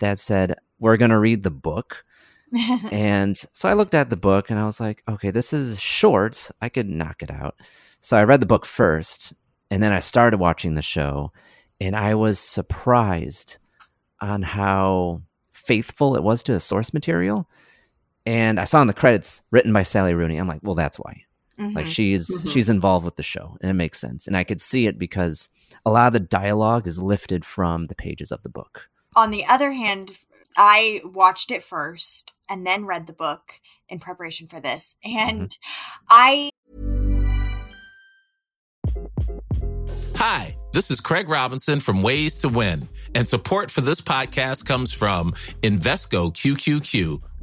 [0.00, 2.04] that said we're going to read the book.
[2.90, 6.50] and so I looked at the book and I was like, okay, this is short.
[6.60, 7.56] I could knock it out.
[8.00, 9.32] So I read the book first
[9.70, 11.32] and then I started watching the show
[11.80, 13.58] and I was surprised
[14.20, 17.48] on how faithful it was to the source material.
[18.24, 20.36] And I saw in the credits written by Sally Rooney.
[20.36, 21.25] I'm like, well, that's why.
[21.58, 21.74] Mm-hmm.
[21.74, 22.48] Like she's mm-hmm.
[22.48, 24.26] she's involved with the show and it makes sense.
[24.26, 25.48] And I could see it because
[25.84, 28.88] a lot of the dialogue is lifted from the pages of the book.
[29.14, 30.12] On the other hand,
[30.56, 34.96] I watched it first and then read the book in preparation for this.
[35.04, 36.04] And mm-hmm.
[36.10, 36.50] I
[40.16, 44.92] Hi, this is Craig Robinson from Ways to Win, and support for this podcast comes
[44.92, 47.22] from Invesco QQQ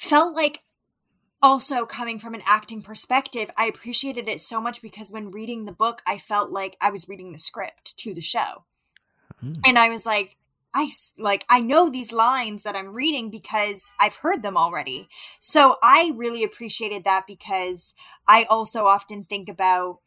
[0.00, 0.62] Felt like
[1.42, 5.72] also coming from an acting perspective, I appreciated it so much because when reading the
[5.72, 8.64] book, I felt like I was reading the script to the show.
[9.44, 9.58] Mm.
[9.62, 10.38] And I was like,
[10.72, 15.10] I like I know these lines that I'm reading because I've heard them already.
[15.38, 17.92] So I really appreciated that because
[18.26, 19.98] I also often think about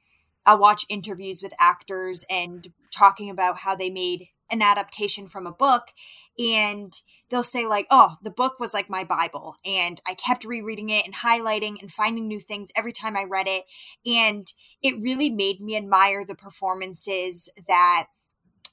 [0.43, 5.51] I watch interviews with actors and talking about how they made an adaptation from a
[5.51, 5.89] book
[6.37, 6.91] and
[7.29, 11.05] they'll say like oh the book was like my bible and i kept rereading it
[11.05, 13.63] and highlighting and finding new things every time i read it
[14.05, 14.47] and
[14.81, 18.07] it really made me admire the performances that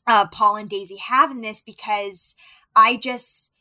[0.06, 2.34] uh, paul and daisy have in this because
[2.74, 3.52] i just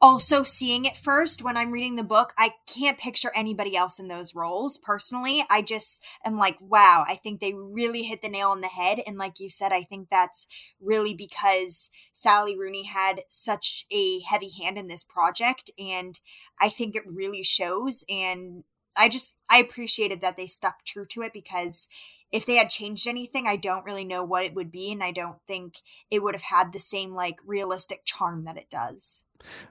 [0.00, 4.08] also seeing it first when I'm reading the book, I can't picture anybody else in
[4.08, 5.44] those roles personally.
[5.50, 9.00] I just am like, wow, I think they really hit the nail on the head.
[9.06, 10.46] And like you said, I think that's
[10.80, 15.70] really because Sally Rooney had such a heavy hand in this project.
[15.78, 16.18] And
[16.60, 18.04] I think it really shows.
[18.08, 18.62] And
[18.96, 21.88] I just, I appreciated that they stuck true to it because
[22.32, 24.92] if they had changed anything, I don't really know what it would be.
[24.92, 25.78] And I don't think
[26.10, 29.24] it would have had the same like realistic charm that it does.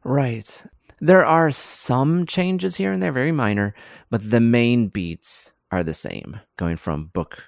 [0.04, 0.66] Right.
[1.00, 3.76] There are some changes here and there, very minor,
[4.10, 7.44] but the main beats are the same, going from book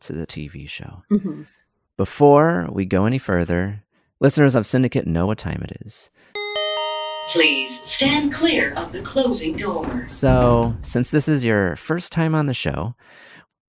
[0.00, 1.02] to the TV show.
[1.10, 1.46] Mhm.
[1.96, 3.84] Before we go any further,
[4.20, 6.10] listeners of Syndicate know what time it is.
[7.30, 10.06] Please stand clear of the closing door.
[10.06, 12.94] So, since this is your first time on the show,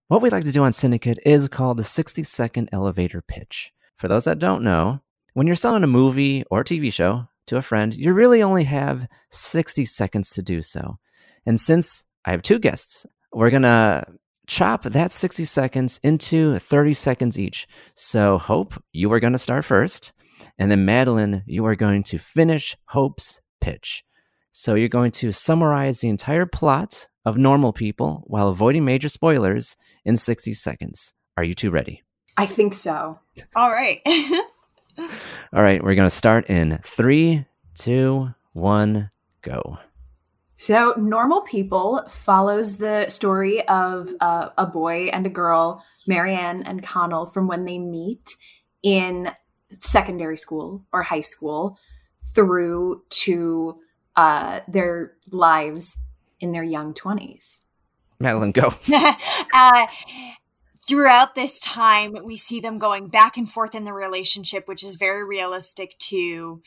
[0.10, 3.72] what we like to do on Syndicate is called the 60 second elevator pitch.
[3.95, 5.02] For those that don't know,
[5.36, 9.08] when you're selling a movie or TV show to a friend, you really only have
[9.30, 10.98] 60 seconds to do so.
[11.45, 14.04] And since I have two guests, we're going to
[14.48, 17.67] chop that 60 seconds into 30 seconds each.
[17.93, 20.12] So, Hope, you are going to start first.
[20.58, 24.04] And then, Madeline, you are going to finish Hope's pitch.
[24.52, 29.77] So, you're going to summarize the entire plot of Normal People while avoiding major spoilers
[30.03, 31.13] in 60 seconds.
[31.37, 32.01] Are you two ready?
[32.35, 33.19] I think so.
[33.55, 33.99] All right.
[35.53, 39.11] All right, we're going to start in three, two, one,
[39.43, 39.77] go.
[40.55, 46.83] So, Normal People follows the story of uh, a boy and a girl, Marianne and
[46.83, 48.35] Connell, from when they meet
[48.81, 49.31] in
[49.79, 51.77] secondary school or high school
[52.33, 53.79] through to
[54.15, 55.95] uh, their lives
[56.39, 57.62] in their young 20s.
[58.19, 58.73] Madeline, go.
[59.54, 59.88] uh,
[60.88, 64.95] throughout this time, we see them going back and forth in the relationship, which is
[64.95, 66.62] very realistic to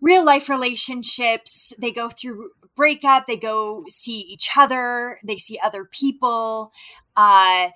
[0.00, 1.72] real life relationships.
[1.78, 6.72] They go through breakup, they go see each other, they see other people.
[7.16, 7.70] Uh,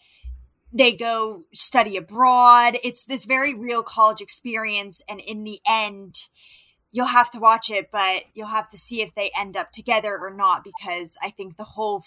[0.72, 2.76] they go study abroad.
[2.82, 5.02] It's this very real college experience.
[5.08, 6.28] And in the end,
[6.92, 10.16] you'll have to watch it, but you'll have to see if they end up together
[10.18, 12.04] or not, because I think the whole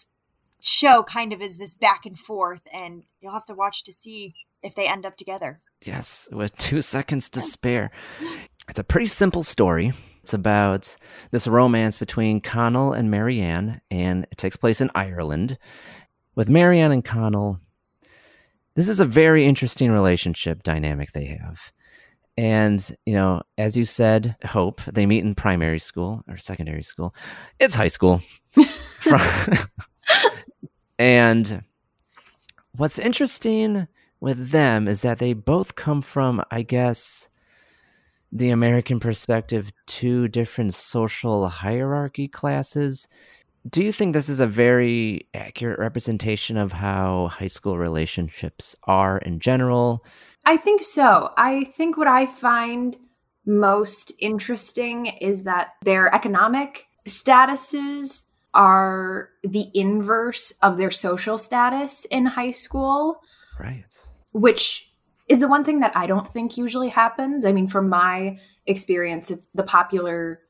[0.63, 4.33] show kind of is this back and forth, and you'll have to watch to see
[4.63, 5.59] if they end up together.
[5.83, 7.91] Yes, with two seconds to spare.
[8.69, 9.93] It's a pretty simple story.
[10.23, 10.95] It's about
[11.29, 15.59] this romance between Connell and Marianne, and it takes place in Ireland.
[16.33, 17.59] With Marianne and Connell,
[18.75, 21.71] this is a very interesting relationship dynamic they have.
[22.37, 27.15] And, you know, as you said, Hope, they meet in primary school or secondary school.
[27.59, 28.21] It's high school.
[30.97, 31.63] And
[32.75, 33.87] what's interesting
[34.19, 37.29] with them is that they both come from, I guess,
[38.31, 43.07] the American perspective, two different social hierarchy classes.
[43.67, 49.17] Do you think this is a very accurate representation of how high school relationships are
[49.17, 50.05] in general?
[50.45, 51.31] I think so.
[51.37, 52.95] I think what I find
[53.45, 62.25] most interesting is that their economic statuses are the inverse of their social status in
[62.25, 63.21] high school.
[63.59, 63.85] Right.
[64.31, 64.91] Which
[65.27, 67.45] is the one thing that I don't think usually happens.
[67.45, 70.41] I mean, from my experience, it's the popular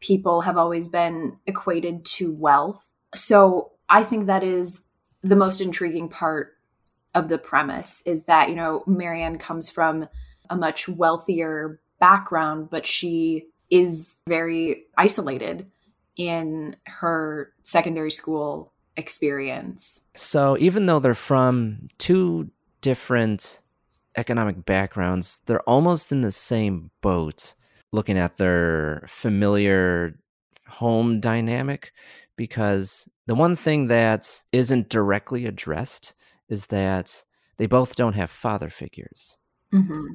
[0.00, 2.86] people have always been equated to wealth.
[3.14, 4.86] So I think that is
[5.22, 6.57] the most intriguing part
[7.14, 10.08] of the premise is that, you know, Marianne comes from
[10.50, 15.66] a much wealthier background, but she is very isolated
[16.16, 20.00] in her secondary school experience.
[20.14, 22.50] So even though they're from two
[22.80, 23.60] different
[24.16, 27.54] economic backgrounds, they're almost in the same boat
[27.92, 30.18] looking at their familiar
[30.66, 31.92] home dynamic
[32.36, 36.14] because the one thing that isn't directly addressed
[36.48, 37.24] is that
[37.56, 39.36] they both don't have father figures.
[39.72, 40.06] Mm-hmm.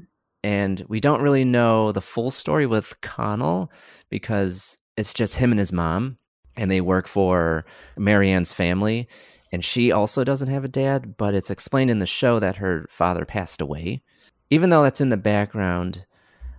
[0.43, 3.71] And we don't really know the full story with Connell
[4.09, 6.17] because it's just him and his mom,
[6.57, 7.65] and they work for
[7.97, 9.07] Marianne's family.
[9.51, 12.87] And she also doesn't have a dad, but it's explained in the show that her
[12.89, 14.01] father passed away.
[14.49, 16.03] Even though that's in the background,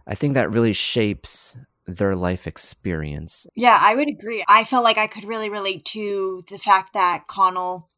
[0.07, 1.57] I think that really shapes
[1.87, 3.47] their life experience.
[3.55, 4.45] Yeah, I would agree.
[4.49, 7.89] I felt like I could really relate to the fact that Connell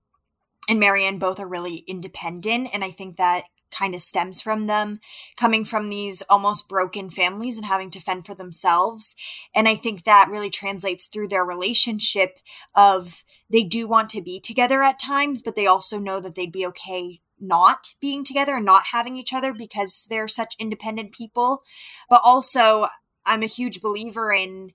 [0.69, 2.69] and Marianne both are really independent.
[2.73, 4.99] And I think that kind of stems from them
[5.39, 9.17] coming from these almost broken families and having to fend for themselves
[9.55, 12.39] and i think that really translates through their relationship
[12.75, 16.53] of they do want to be together at times but they also know that they'd
[16.53, 21.62] be okay not being together and not having each other because they're such independent people
[22.09, 22.87] but also
[23.27, 24.71] i'm a huge believer in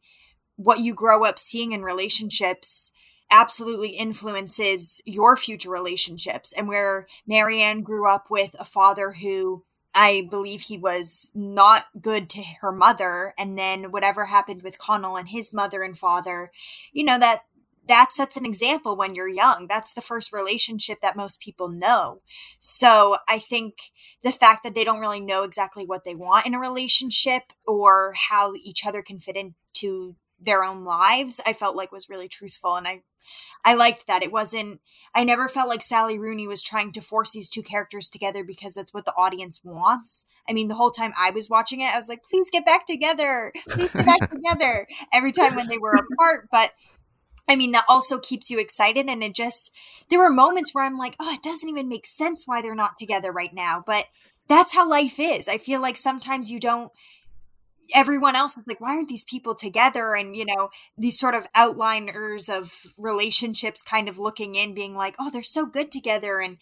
[0.58, 2.92] what you grow up seeing in relationships
[3.32, 9.64] absolutely influences your future relationships and where Marianne grew up with a father who
[9.94, 13.34] I believe he was not good to her mother.
[13.38, 16.52] And then whatever happened with Connell and his mother and father
[16.94, 17.42] you know that
[17.88, 19.68] that sets an example when you're young.
[19.68, 22.22] That's the first relationship that most people know.
[22.60, 23.76] So i think
[24.24, 28.14] the fact that they don't really know exactly what they want in a relationship or
[28.30, 32.76] how each other can fit into their own lives i felt like was really truthful
[32.76, 33.02] and i
[33.64, 34.82] i liked that it wasn't
[35.14, 38.74] i never felt like sally rooney was trying to force these two characters together because
[38.74, 41.98] that's what the audience wants i mean the whole time i was watching it i
[41.98, 45.96] was like please get back together please get back together every time when they were
[45.96, 46.72] apart but
[47.48, 49.08] I mean, that also keeps you excited.
[49.10, 49.76] And it just,
[50.10, 52.96] there were moments where I'm like, oh, it doesn't even make sense why they're not
[52.98, 53.84] together right now.
[53.86, 54.06] But
[54.48, 55.48] that's how life is.
[55.48, 56.92] I feel like sometimes you don't,
[57.94, 60.16] everyone else is like, why aren't these people together?
[60.16, 65.16] And, you know, these sort of outliners of relationships kind of looking in, being like,
[65.20, 66.39] oh, they're so good together.
[66.39, 66.58] And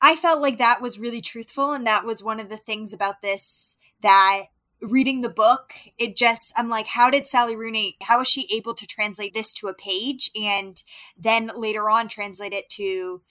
[0.00, 1.72] I felt like that was really truthful.
[1.72, 4.44] And that was one of the things about this that
[4.82, 8.74] reading the book, it just, I'm like, how did Sally Rooney, how was she able
[8.74, 10.82] to translate this to a page and
[11.16, 13.22] then later on translate it to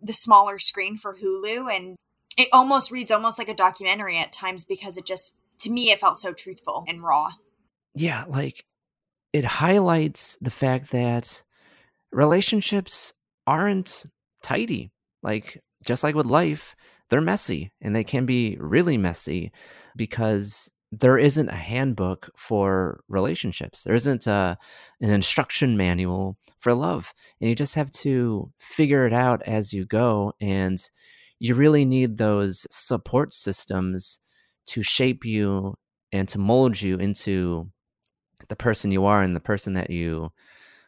[0.00, 1.74] the smaller screen for Hulu?
[1.74, 1.96] And
[2.36, 6.00] it almost reads almost like a documentary at times because it just to me it
[6.00, 7.30] felt so truthful and raw.
[7.94, 8.64] Yeah like
[9.32, 11.42] it highlights the fact that
[12.12, 13.12] relationships
[13.46, 14.04] aren't
[14.42, 14.90] tidy.
[15.22, 16.74] Like just like with life
[17.10, 19.52] they're messy and they can be really messy
[19.96, 23.82] because there isn't a handbook for relationships.
[23.82, 24.56] There isn't a,
[25.00, 27.12] an instruction manual for love.
[27.40, 30.32] And you just have to figure it out as you go.
[30.40, 30.78] And
[31.38, 34.18] you really need those support systems
[34.68, 35.74] to shape you
[36.12, 37.70] and to mold you into
[38.48, 40.30] the person you are and the person that you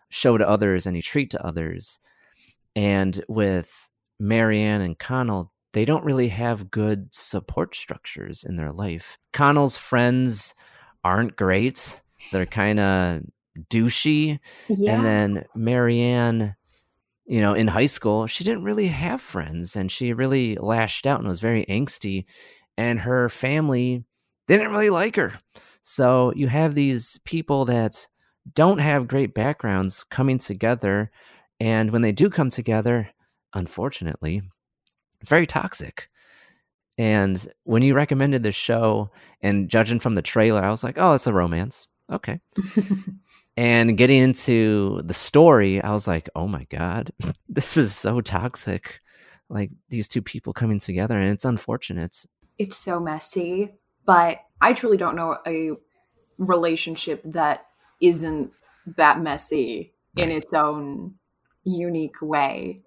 [0.09, 1.99] show to others and you treat to others.
[2.75, 9.19] And with Marianne and Connell, they don't really have good support structures in their life.
[9.33, 10.55] Connell's friends
[11.05, 12.01] aren't great.
[12.33, 13.23] They're kind of
[13.71, 14.41] douchey.
[14.69, 14.95] Yeah.
[14.95, 16.57] And then Marianne,
[17.27, 21.21] you know, in high school, she didn't really have friends and she really lashed out
[21.21, 22.25] and was very angsty
[22.81, 24.05] and her family
[24.47, 25.35] didn't really like her.
[25.83, 28.09] So you have these people that
[28.55, 31.11] don't have great backgrounds coming together.
[31.61, 33.11] And when they do come together,
[33.53, 34.41] unfortunately,
[35.21, 36.09] it's very toxic.
[36.97, 39.11] And when you recommended this show,
[39.43, 41.87] and judging from the trailer, I was like, oh, it's a romance.
[42.11, 42.41] Okay.
[43.59, 47.13] and getting into the story, I was like, oh my God,
[47.49, 49.03] this is so toxic.
[49.51, 52.25] Like these two people coming together, and it's unfortunate
[52.61, 53.73] it's so messy,
[54.05, 55.71] but I truly don't know a
[56.37, 57.67] relationship that
[58.03, 58.53] isn't
[58.99, 61.15] that messy in its own
[61.65, 62.83] unique way.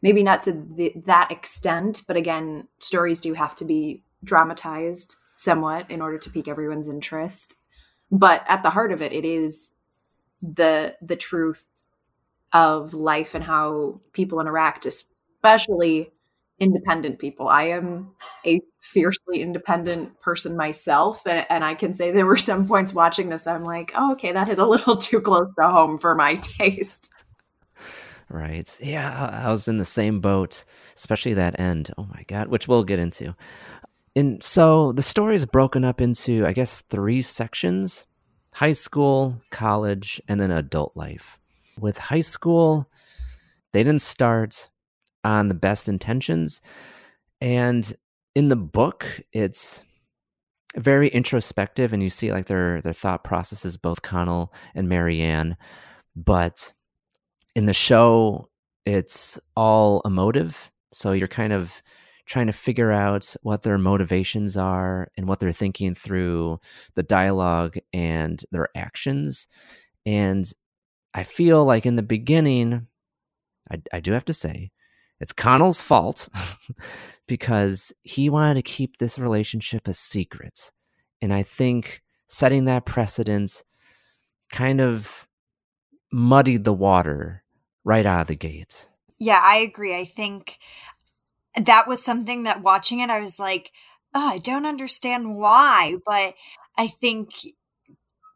[0.00, 5.90] Maybe not to the, that extent, but again, stories do have to be dramatized somewhat
[5.90, 7.56] in order to pique everyone's interest.
[8.12, 9.70] But at the heart of it, it is
[10.40, 11.64] the the truth
[12.52, 16.12] of life and how people interact, especially
[16.60, 17.48] independent people.
[17.48, 18.12] I am
[18.46, 23.28] a fiercely independent person myself, and, and, I can say there were some points watching
[23.28, 26.34] this, I'm like, oh, okay, that hit a little too close to home for my
[26.34, 27.10] taste.
[28.28, 28.78] Right.
[28.82, 30.64] Yeah, I was in the same boat,
[30.96, 31.90] especially that end.
[31.98, 33.34] Oh my God, which we'll get into.
[34.16, 38.06] And so the story is broken up into, I guess, three sections
[38.54, 41.40] high school, college, and then adult life.
[41.78, 42.88] With high school,
[43.72, 44.70] they didn't start
[45.24, 46.60] on the best intentions.
[47.40, 47.94] And
[48.34, 49.84] in the book, it's
[50.76, 55.56] very introspective and you see like their their thought processes, both Connell and Marianne.
[56.16, 56.72] But
[57.54, 58.48] in the show,
[58.84, 60.70] it's all emotive.
[60.92, 61.82] So you're kind of
[62.26, 66.58] trying to figure out what their motivations are and what they're thinking through
[66.94, 69.46] the dialogue and their actions.
[70.06, 70.44] And
[71.12, 72.86] I feel like in the beginning,
[73.70, 74.70] I, I do have to say,
[75.20, 76.28] it's Connell's fault
[77.26, 80.72] because he wanted to keep this relationship a secret.
[81.22, 83.64] And I think setting that precedence
[84.50, 85.26] kind of
[86.12, 87.42] muddied the water
[87.84, 88.88] right out of the gate.
[89.18, 89.96] Yeah, I agree.
[89.96, 90.58] I think
[91.56, 93.70] that was something that watching it, I was like,
[94.14, 95.96] oh, I don't understand why.
[96.04, 96.34] But
[96.76, 97.30] I think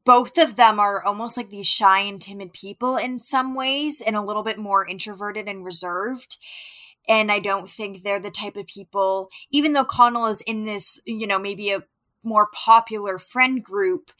[0.09, 4.16] both of them are almost like these shy and timid people in some ways and
[4.16, 6.38] a little bit more introverted and reserved.
[7.06, 10.98] And I don't think they're the type of people, even though Connell is in this,
[11.04, 11.82] you know, maybe a
[12.22, 14.11] more popular friend group,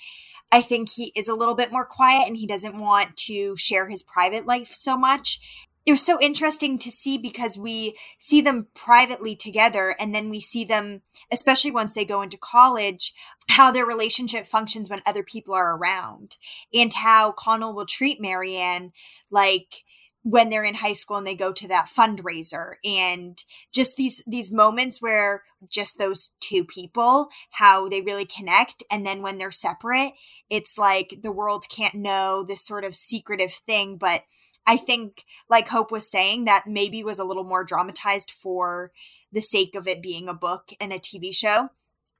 [0.53, 3.89] I think he is a little bit more quiet and he doesn't want to share
[3.89, 8.67] his private life so much it was so interesting to see because we see them
[8.75, 11.01] privately together and then we see them
[11.33, 13.15] especially once they go into college
[13.49, 16.37] how their relationship functions when other people are around
[16.75, 18.93] and how connell will treat marianne
[19.31, 19.85] like
[20.23, 24.53] when they're in high school and they go to that fundraiser and just these these
[24.53, 30.13] moments where just those two people how they really connect and then when they're separate
[30.51, 34.23] it's like the world can't know this sort of secretive thing but
[34.69, 38.93] I think, like Hope was saying, that maybe was a little more dramatized for
[39.33, 41.71] the sake of it being a book and a TV show.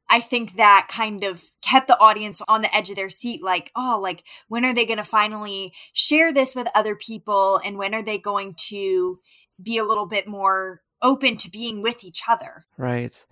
[0.09, 3.71] I think that kind of kept the audience on the edge of their seat like,
[3.77, 7.95] oh, like when are they going to finally share this with other people and when
[7.95, 9.21] are they going to
[9.63, 12.65] be a little bit more open to being with each other?
[12.79, 13.27] Right.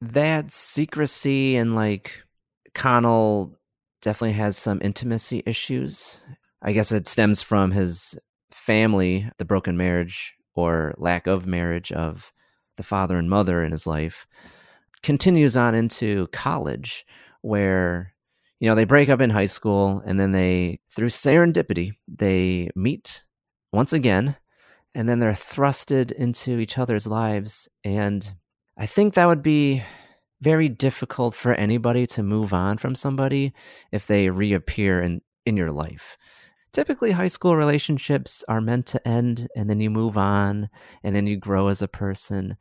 [0.00, 2.22] That secrecy and like
[2.74, 3.58] Connell
[4.00, 6.20] definitely has some intimacy issues.
[6.62, 8.16] I guess it stems from his
[8.50, 12.32] family, the broken marriage or lack of marriage of
[12.76, 14.26] the father and mother in his life,
[15.02, 17.04] continues on into college,
[17.42, 18.14] where
[18.58, 23.24] you know they break up in high school and then they through serendipity they meet
[23.72, 24.36] once again
[24.94, 27.68] and then they're thrusted into each other's lives.
[27.84, 28.34] And
[28.76, 29.82] i think that would be
[30.40, 33.52] very difficult for anybody to move on from somebody
[33.92, 36.16] if they reappear in in your life
[36.72, 40.68] typically high school relationships are meant to end and then you move on
[41.02, 42.56] and then you grow as a person.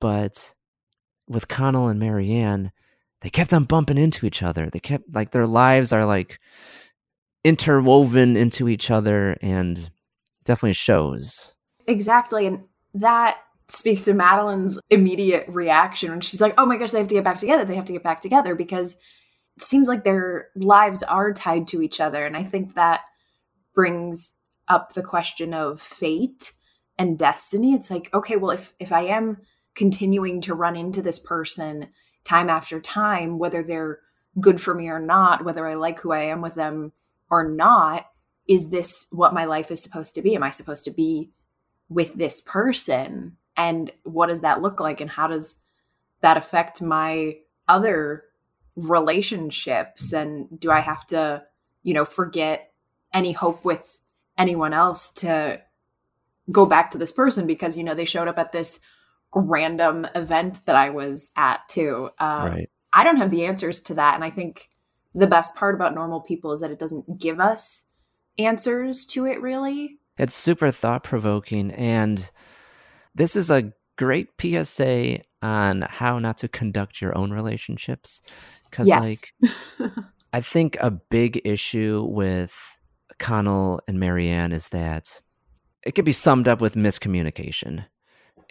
[0.00, 0.54] But
[1.28, 2.72] with Connell and Marianne,
[3.20, 4.70] they kept on bumping into each other.
[4.70, 6.40] They kept like their lives are like
[7.44, 9.90] interwoven into each other and
[10.44, 11.54] definitely shows.
[11.86, 12.46] Exactly.
[12.46, 13.38] And that
[13.68, 17.24] speaks to Madeline's immediate reaction when she's like, oh my gosh, they have to get
[17.24, 17.64] back together.
[17.64, 18.96] They have to get back together because
[19.56, 22.24] it seems like their lives are tied to each other.
[22.24, 23.00] And I think that
[23.74, 24.34] brings
[24.68, 26.52] up the question of fate
[26.98, 27.74] and destiny.
[27.74, 29.38] It's like, okay, well, if if I am
[29.74, 31.88] continuing to run into this person
[32.24, 34.00] time after time, whether they're
[34.38, 36.92] good for me or not, whether I like who I am with them
[37.30, 38.06] or not,
[38.46, 40.34] is this what my life is supposed to be?
[40.34, 41.30] Am I supposed to be
[41.88, 43.36] with this person?
[43.56, 45.00] And what does that look like?
[45.00, 45.56] And how does
[46.20, 47.36] that affect my
[47.68, 48.24] other
[48.76, 50.12] relationships?
[50.12, 51.42] And do I have to,
[51.82, 52.69] you know, forget
[53.12, 53.98] any hope with
[54.38, 55.60] anyone else to
[56.50, 58.80] go back to this person because you know they showed up at this
[59.34, 62.10] random event that I was at too.
[62.18, 62.70] Um, right.
[62.92, 64.68] I don't have the answers to that, and I think
[65.14, 67.84] the best part about normal people is that it doesn't give us
[68.38, 69.40] answers to it.
[69.40, 72.30] Really, it's super thought provoking, and
[73.14, 78.22] this is a great PSA on how not to conduct your own relationships.
[78.70, 79.22] Because, yes.
[79.42, 79.92] like,
[80.32, 82.54] I think a big issue with
[83.20, 85.20] Connell and Marianne is that
[85.84, 87.84] it could be summed up with miscommunication.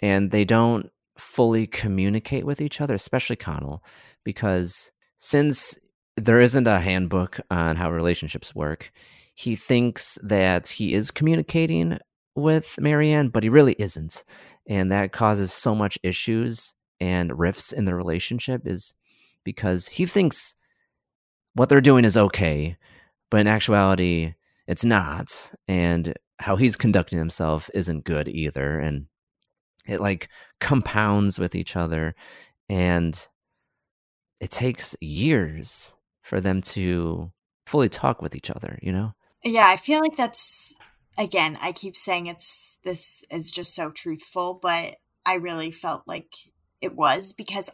[0.00, 3.84] And they don't fully communicate with each other, especially Connell,
[4.24, 5.78] because since
[6.16, 8.90] there isn't a handbook on how relationships work,
[9.34, 11.98] he thinks that he is communicating
[12.34, 14.24] with Marianne, but he really isn't.
[14.66, 18.94] And that causes so much issues and rifts in the relationship is
[19.44, 20.54] because he thinks
[21.54, 22.76] what they're doing is okay,
[23.30, 24.34] but in actuality,
[24.70, 25.52] it's not.
[25.66, 28.78] And how he's conducting himself isn't good either.
[28.78, 29.06] And
[29.84, 30.28] it like
[30.60, 32.14] compounds with each other.
[32.68, 33.18] And
[34.40, 37.32] it takes years for them to
[37.66, 39.12] fully talk with each other, you know?
[39.42, 40.78] Yeah, I feel like that's
[41.18, 46.32] again, I keep saying it's this is just so truthful, but I really felt like
[46.80, 47.70] it was because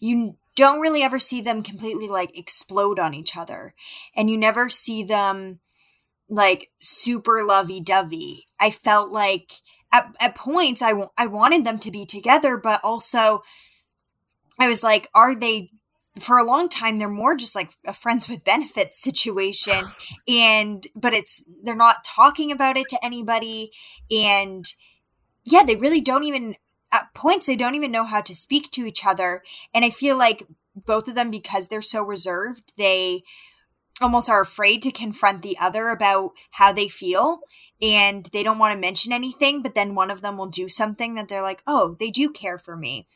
[0.00, 3.72] you don't really ever see them completely like explode on each other
[4.16, 5.60] and you never see them
[6.30, 8.46] like super lovey-dovey.
[8.58, 9.52] I felt like
[9.92, 13.42] at, at points I, w- I wanted them to be together, but also
[14.58, 15.70] I was like, are they
[16.18, 19.84] for a long time they're more just like a friends with benefits situation.
[20.28, 23.70] And but it's they're not talking about it to anybody.
[24.10, 24.64] And
[25.44, 26.56] yeah they really don't even
[26.92, 29.42] at points they don't even know how to speak to each other.
[29.72, 33.22] And i feel like both of them because they're so reserved they
[34.00, 37.40] almost are afraid to confront the other about how they feel
[37.82, 41.14] and they don't want to mention anything but then one of them will do something
[41.14, 43.06] that they're like oh they do care for me.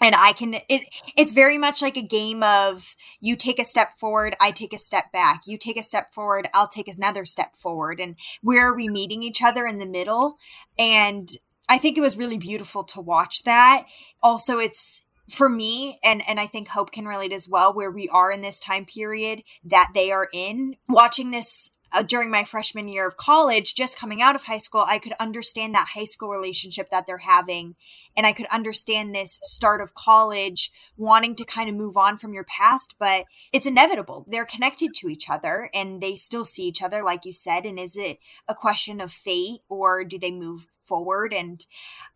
[0.00, 0.82] And i can it
[1.16, 4.78] it's very much like a game of you take a step forward i take a
[4.78, 5.42] step back.
[5.46, 8.00] You take a step forward i'll take another step forward.
[8.00, 9.66] And where are we meeting each other?
[9.66, 10.38] In the middle.
[10.78, 11.28] And
[11.68, 13.84] i think it was really beautiful to watch that.
[14.22, 18.08] Also it's for me and and I think Hope can relate as well where we
[18.08, 22.88] are in this time period that they are in watching this uh, during my freshman
[22.88, 26.28] year of college, just coming out of high school, I could understand that high school
[26.28, 27.74] relationship that they're having.
[28.16, 32.32] And I could understand this start of college wanting to kind of move on from
[32.32, 34.24] your past, but it's inevitable.
[34.28, 37.64] They're connected to each other and they still see each other, like you said.
[37.64, 38.18] And is it
[38.48, 41.32] a question of fate or do they move forward?
[41.32, 41.64] And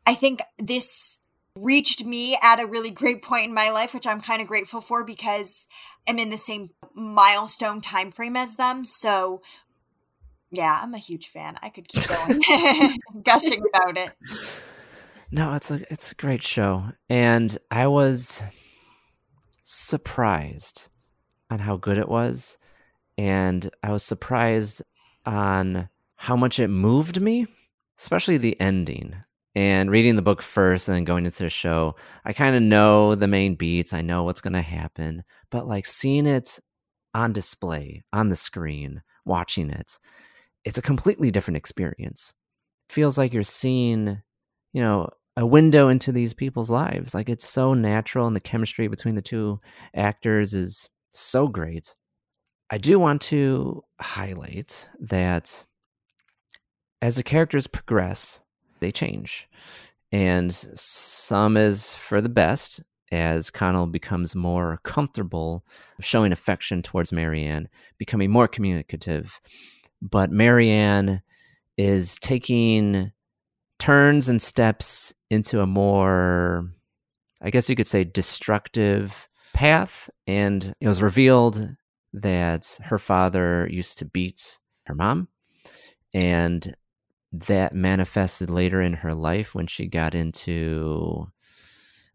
[0.06, 1.18] I think this
[1.56, 4.80] reached me at a really great point in my life which i'm kind of grateful
[4.80, 5.66] for because
[6.08, 9.40] i'm in the same milestone time frame as them so
[10.56, 11.58] yeah, I'm a huge fan.
[11.62, 12.40] I could keep going
[13.22, 14.12] gushing about it.
[15.30, 18.42] No, it's a it's a great show, and I was
[19.62, 20.88] surprised
[21.50, 22.58] on how good it was,
[23.18, 24.82] and I was surprised
[25.26, 27.46] on how much it moved me,
[27.98, 29.16] especially the ending.
[29.56, 31.94] And reading the book first and then going into the show,
[32.24, 33.92] I kind of know the main beats.
[33.92, 36.58] I know what's going to happen, but like seeing it
[37.14, 39.98] on display on the screen, watching it,
[40.64, 42.32] it's a completely different experience.
[42.88, 44.20] feels like you're seeing,
[44.72, 47.14] you know, a window into these people's lives.
[47.14, 49.60] Like it's so natural and the chemistry between the two
[49.94, 51.94] actors is so great.
[52.70, 55.66] I do want to highlight that
[57.02, 58.42] as the characters progress,
[58.84, 59.48] they change.
[60.12, 65.64] And some is for the best as Connell becomes more comfortable
[66.00, 67.68] showing affection towards Marianne,
[67.98, 69.40] becoming more communicative,
[70.02, 71.22] but Marianne
[71.78, 73.12] is taking
[73.78, 76.70] turns and steps into a more,
[77.40, 80.10] I guess you could say, destructive path.
[80.26, 81.76] And it was revealed
[82.12, 85.28] that her father used to beat her mom.
[86.12, 86.76] And
[87.40, 91.26] that manifested later in her life when she got into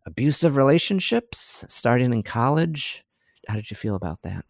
[0.06, 3.04] abusive relationships starting in college.
[3.48, 4.46] How did you feel about that?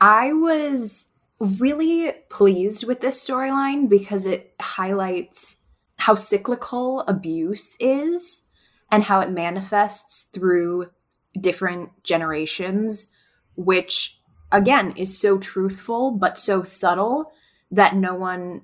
[0.00, 1.08] I was
[1.38, 5.56] really pleased with this storyline because it highlights
[5.96, 8.48] how cyclical abuse is
[8.90, 10.90] and how it manifests through
[11.38, 13.12] different generations,
[13.56, 14.18] which
[14.50, 17.32] again is so truthful but so subtle
[17.70, 18.62] that no one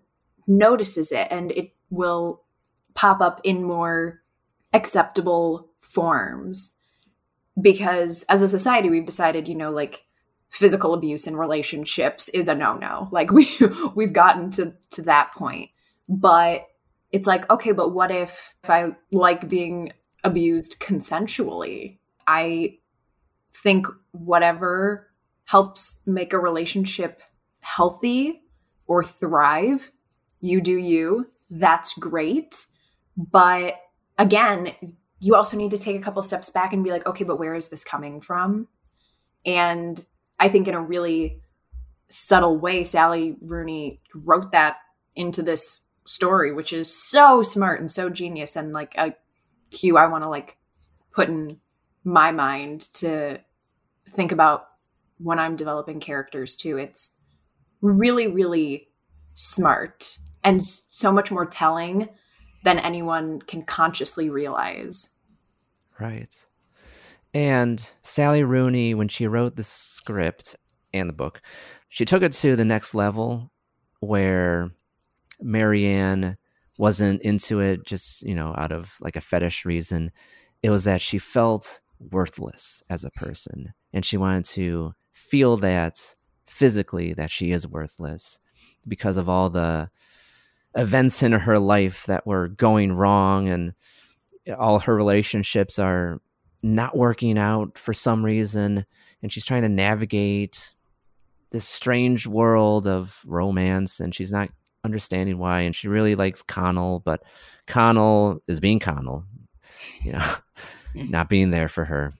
[0.51, 2.42] notices it and it will
[2.94, 4.20] pop up in more
[4.72, 6.72] acceptable forms
[7.61, 10.05] because as a society we've decided you know like
[10.51, 13.09] physical abuse in relationships is a no-no.
[13.11, 13.48] Like we
[13.94, 15.70] we've gotten to to that point.
[16.09, 16.66] But
[17.12, 19.92] it's like, okay, but what if if I like being
[20.22, 21.98] abused consensually?
[22.26, 22.78] I
[23.53, 25.09] think whatever
[25.44, 27.22] helps make a relationship
[27.61, 28.42] healthy
[28.86, 29.90] or thrive,
[30.41, 31.28] you do you.
[31.51, 32.66] That's great.
[33.16, 33.74] But
[34.18, 34.74] again,
[35.20, 37.55] you also need to take a couple steps back and be like, okay, but where
[37.55, 38.68] is this coming from?
[39.45, 40.05] And
[40.38, 41.43] I think in a really
[42.09, 44.76] subtle way, Sally Rooney wrote that
[45.14, 49.14] into this story, which is so smart and so genius and like a
[49.70, 50.57] cue I want to like
[51.12, 51.61] put in
[52.05, 53.41] my mind to
[54.11, 54.66] think about
[55.18, 56.78] when I'm developing characters too.
[56.78, 57.12] It's
[57.82, 58.88] really, really
[59.34, 62.09] smart and so much more telling
[62.64, 65.11] than anyone can consciously realize.
[65.99, 66.47] Right.
[67.32, 70.57] And Sally Rooney, when she wrote the script
[70.93, 71.41] and the book,
[71.88, 73.51] she took it to the next level
[74.01, 74.70] where
[75.41, 76.36] Marianne
[76.78, 80.11] wasn't into it just, you know, out of like a fetish reason.
[80.62, 86.14] It was that she felt worthless as a person and she wanted to feel that
[86.47, 88.38] physically that she is worthless
[88.88, 89.91] because of all the
[90.75, 93.73] events in her life that were going wrong and
[94.59, 96.21] all her relationships are
[96.62, 98.85] not working out for some reason
[99.23, 100.73] and she's trying to navigate
[101.51, 104.49] this strange world of romance and she's not
[104.85, 107.23] understanding why and she really likes Connell but
[107.66, 109.25] Connell is being Connell
[110.05, 110.35] you know
[110.95, 111.11] hmm.
[111.11, 112.14] not being there for her.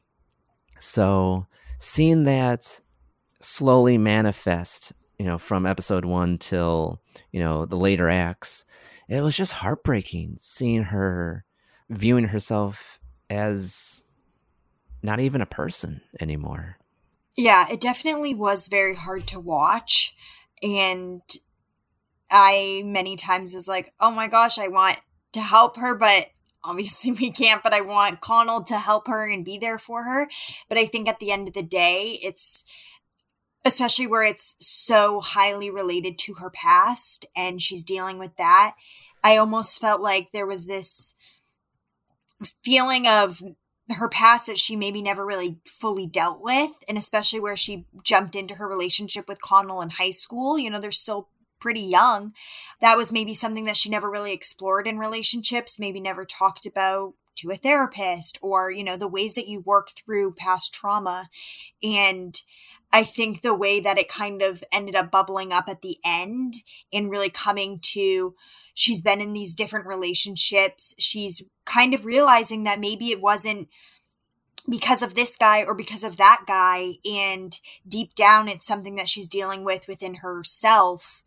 [0.79, 1.47] So
[1.79, 2.81] seeing that
[3.41, 7.00] slowly manifest you know from episode 1 till
[7.31, 8.65] you know the later acts
[9.09, 11.45] it was just heartbreaking seeing her
[11.89, 12.99] viewing herself
[13.29, 14.05] as
[15.03, 16.77] not even a person anymore
[17.41, 20.15] yeah, it definitely was very hard to watch.
[20.63, 21.23] And
[22.31, 24.99] I many times was like, oh my gosh, I want
[25.33, 26.27] to help her, but
[26.63, 30.29] obviously we can't, but I want Connell to help her and be there for her.
[30.69, 32.65] But I think at the end of the day, it's
[33.65, 38.75] especially where it's so highly related to her past and she's dealing with that.
[39.23, 41.15] I almost felt like there was this
[42.65, 43.43] feeling of
[43.91, 48.37] her past that she maybe never really fully dealt with and especially where she jumped
[48.37, 51.29] into her relationship with Connell in high school you know they're still
[51.61, 52.33] pretty young
[52.81, 57.15] that was maybe something that she never really explored in relationships maybe never talked about
[57.37, 61.29] to a therapist or you know the ways that you work through past trauma
[61.83, 62.43] and
[62.93, 66.55] I think the way that it kind of ended up bubbling up at the end
[66.93, 68.34] and really coming to
[68.74, 70.95] she's been in these different relationships.
[70.99, 73.68] She's kind of realizing that maybe it wasn't
[74.68, 76.95] because of this guy or because of that guy.
[77.05, 81.22] And deep down, it's something that she's dealing with within herself.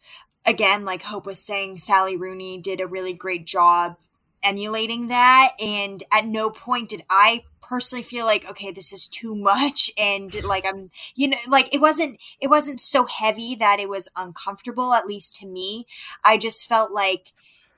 [0.45, 3.95] Again, like Hope was saying, Sally Rooney did a really great job
[4.44, 5.54] emulating that.
[5.60, 9.91] And at no point did I personally feel like, okay, this is too much.
[9.98, 14.10] And like, I'm, you know, like it wasn't, it wasn't so heavy that it was
[14.16, 15.86] uncomfortable, at least to me.
[16.24, 17.34] I just felt like,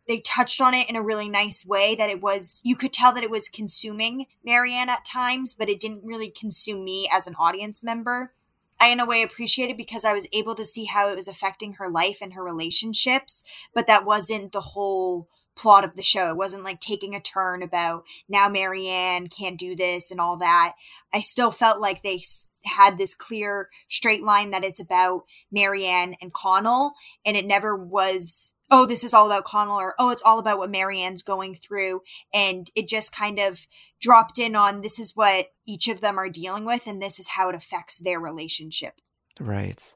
[0.07, 3.11] they touched on it in a really nice way that it was you could tell
[3.11, 7.33] that it was consuming marianne at times but it didn't really consume me as an
[7.39, 8.31] audience member
[8.79, 11.27] I, in a way, appreciated it because I was able to see how it was
[11.27, 13.43] affecting her life and her relationships,
[13.73, 16.29] but that wasn't the whole plot of the show.
[16.29, 20.73] It wasn't like taking a turn about now Marianne can't do this and all that.
[21.13, 22.19] I still felt like they
[22.65, 26.93] had this clear straight line that it's about Marianne and Connell,
[27.25, 28.53] and it never was.
[28.71, 32.01] Oh, this is all about Connell, or oh, it's all about what Marianne's going through.
[32.33, 33.67] And it just kind of
[34.01, 37.29] dropped in on this is what each of them are dealing with, and this is
[37.29, 38.95] how it affects their relationship.
[39.39, 39.95] Right.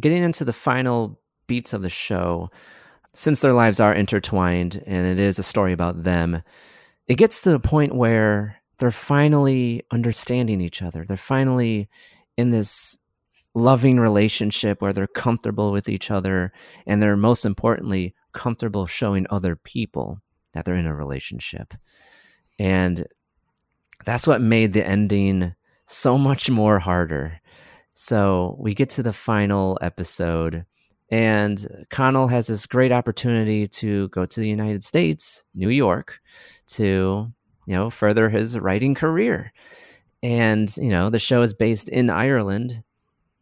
[0.00, 2.50] Getting into the final beats of the show,
[3.14, 6.42] since their lives are intertwined and it is a story about them,
[7.06, 11.04] it gets to the point where they're finally understanding each other.
[11.04, 11.88] They're finally
[12.36, 12.96] in this
[13.54, 16.52] loving relationship where they're comfortable with each other
[16.86, 20.20] and they're most importantly comfortable showing other people
[20.52, 21.74] that they're in a relationship.
[22.58, 23.06] And
[24.04, 25.54] that's what made the ending
[25.86, 27.40] so much more harder.
[27.92, 30.64] So we get to the final episode
[31.10, 36.20] and Connell has this great opportunity to go to the United States, New York,
[36.68, 37.32] to
[37.66, 39.52] you know further his writing career.
[40.22, 42.82] And you know the show is based in Ireland,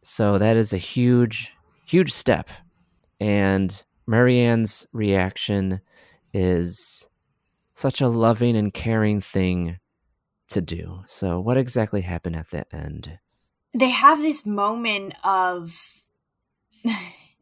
[0.03, 1.51] so that is a huge,
[1.85, 2.49] huge step.
[3.19, 5.81] And Marianne's reaction
[6.33, 7.09] is
[7.75, 9.77] such a loving and caring thing
[10.49, 11.01] to do.
[11.05, 13.19] So, what exactly happened at the end?
[13.73, 16.03] They have this moment of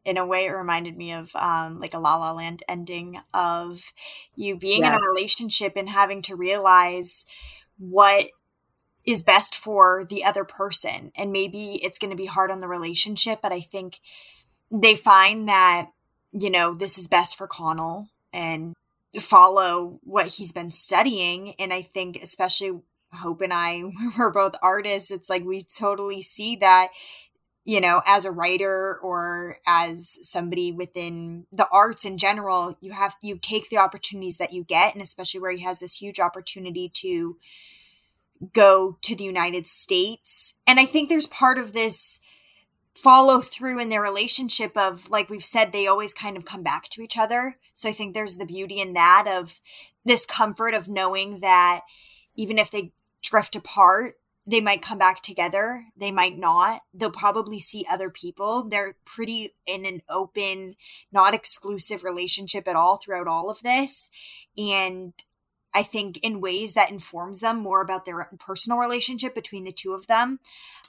[0.08, 3.92] in a way it reminded me of um, like a la la land ending of
[4.34, 4.96] you being yeah.
[4.96, 7.26] in a relationship and having to realize
[7.76, 8.24] what
[9.04, 12.68] is best for the other person and maybe it's going to be hard on the
[12.68, 14.00] relationship but i think
[14.70, 15.88] they find that
[16.32, 18.74] you know this is best for connell and
[19.20, 22.80] follow what he's been studying and i think especially
[23.12, 23.82] hope and i
[24.18, 26.88] we're both artists it's like we totally see that
[27.68, 33.14] you know, as a writer or as somebody within the arts in general, you have
[33.20, 36.88] you take the opportunities that you get, and especially where he has this huge opportunity
[36.94, 37.36] to
[38.54, 40.54] go to the United States.
[40.66, 42.20] And I think there's part of this
[42.96, 46.88] follow through in their relationship of like we've said they always kind of come back
[46.88, 49.60] to each other so i think there's the beauty in that of
[50.04, 51.82] this comfort of knowing that
[52.34, 52.90] even if they
[53.22, 54.16] drift apart
[54.48, 59.54] they might come back together they might not they'll probably see other people they're pretty
[59.66, 60.74] in an open
[61.12, 64.10] not exclusive relationship at all throughout all of this
[64.56, 65.12] and
[65.74, 69.92] I think in ways that informs them more about their personal relationship between the two
[69.92, 70.40] of them.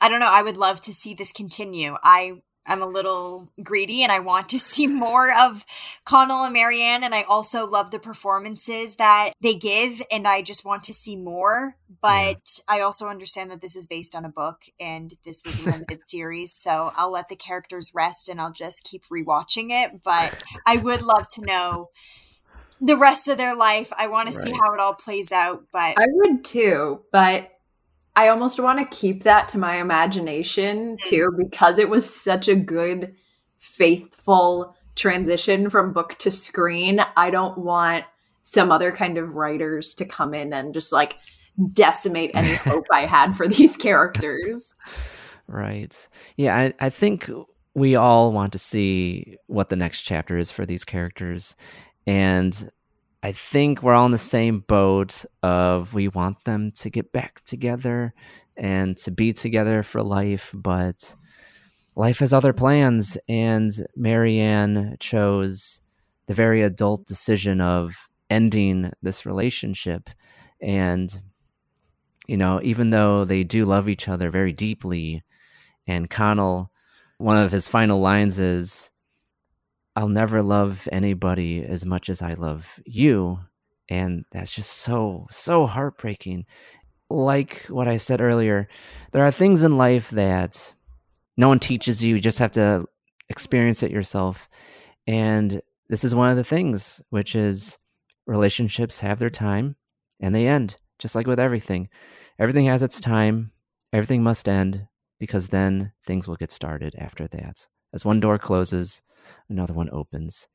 [0.02, 0.32] I don't know.
[0.32, 1.98] I would love to see this continue.
[2.02, 5.66] I I'm a little greedy and I want to see more of
[6.06, 7.04] Connell and Marianne.
[7.04, 10.02] And I also love the performances that they give.
[10.12, 11.76] And I just want to see more.
[12.02, 12.64] But yeah.
[12.68, 16.08] I also understand that this is based on a book and this was a limited
[16.08, 16.54] series.
[16.54, 20.02] So I'll let the characters rest and I'll just keep rewatching it.
[20.04, 21.90] But I would love to know
[22.82, 23.92] the rest of their life.
[23.98, 24.44] I want to right.
[24.44, 25.64] see how it all plays out.
[25.74, 27.02] But I would too.
[27.12, 27.52] But
[28.16, 31.04] I almost want to keep that to my imagination mm.
[31.04, 33.16] too, because it was such a good,
[33.58, 37.02] faithful transition from book to screen.
[37.16, 38.06] I don't want
[38.42, 41.16] some other kind of writers to come in and just like
[41.74, 44.74] decimate any hope I had for these characters.
[45.48, 46.08] Right.
[46.38, 47.30] Yeah, I, I think
[47.74, 51.56] we all want to see what the next chapter is for these characters.
[52.06, 52.72] And
[53.22, 57.44] I think we're all in the same boat of we want them to get back
[57.44, 58.14] together
[58.56, 61.16] and to be together for life, but
[61.96, 63.18] life has other plans.
[63.28, 65.82] And Marianne chose
[66.28, 70.10] the very adult decision of ending this relationship.
[70.62, 71.20] And
[72.30, 75.24] you know even though they do love each other very deeply
[75.88, 76.72] and Connell
[77.18, 78.92] one of his final lines is
[79.96, 83.40] I'll never love anybody as much as I love you.
[83.90, 86.46] And that's just so, so heartbreaking.
[87.10, 88.68] Like what I said earlier,
[89.12, 90.74] there are things in life that
[91.38, 92.16] no one teaches you.
[92.16, 92.86] You just have to
[93.30, 94.48] experience it yourself.
[95.08, 97.80] And this is one of the things, which is
[98.28, 99.76] relationships have their time
[100.20, 101.90] and they end, just like with everything.
[102.38, 103.52] Everything has its time,
[103.92, 104.88] everything must end
[105.20, 107.68] because then things will get started after that.
[107.94, 109.02] As one door closes,
[109.50, 110.48] another one opens.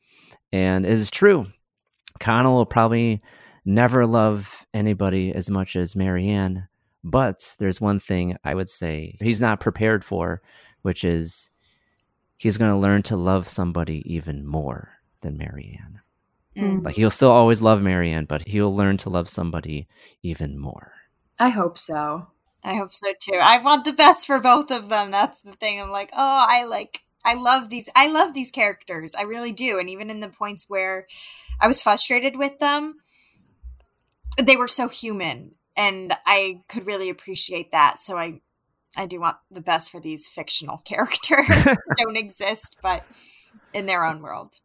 [0.53, 1.47] And it is true.
[2.21, 3.21] Connell will probably
[3.65, 6.69] never love anybody as much as Marianne,
[7.03, 10.43] but there's one thing I would say he's not prepared for,
[10.83, 11.51] which is
[12.37, 14.91] he's going to learn to love somebody even more
[15.23, 16.01] than Marianne.
[16.57, 16.85] Mm.
[16.85, 19.89] Like he'll still always love Marianne, but he'll learn to love somebody
[20.23, 20.93] even more.
[21.39, 22.29] I hope so.
[22.63, 23.39] I hope so too.
[23.41, 25.11] I want the best for both of them.
[25.11, 25.83] That's the thing.
[25.83, 29.15] I'm like, oh, I like I love these I love these characters.
[29.15, 29.79] I really do.
[29.79, 31.07] And even in the points where
[31.61, 32.97] I was frustrated with them,
[34.43, 38.03] they were so human and I could really appreciate that.
[38.03, 38.41] So I
[38.97, 41.47] I do want the best for these fictional characters
[41.97, 43.05] don't exist, but
[43.73, 44.61] in their own world.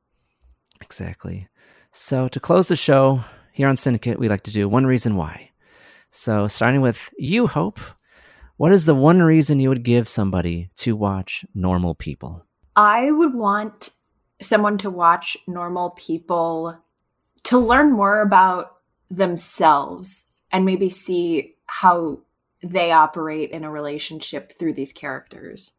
[0.82, 1.48] Exactly.
[1.92, 5.50] So to close the show here on Syndicate, we like to do one reason why.
[6.12, 7.80] So starting with you, Hope,
[8.58, 12.46] what is the one reason you would give somebody to watch Normal People?
[12.76, 13.92] I would want
[14.42, 16.78] someone to watch normal people
[17.44, 18.78] to learn more about
[19.10, 22.20] themselves and maybe see how
[22.62, 25.74] they operate in a relationship through these characters.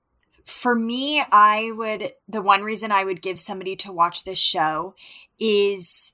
[0.44, 4.94] For me, I would, the one reason I would give somebody to watch this show
[5.38, 6.12] is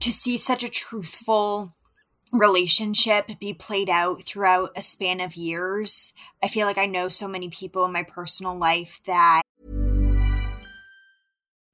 [0.00, 1.72] to see such a truthful
[2.32, 6.12] relationship be played out throughout a span of years.
[6.42, 9.42] I feel like I know so many people in my personal life that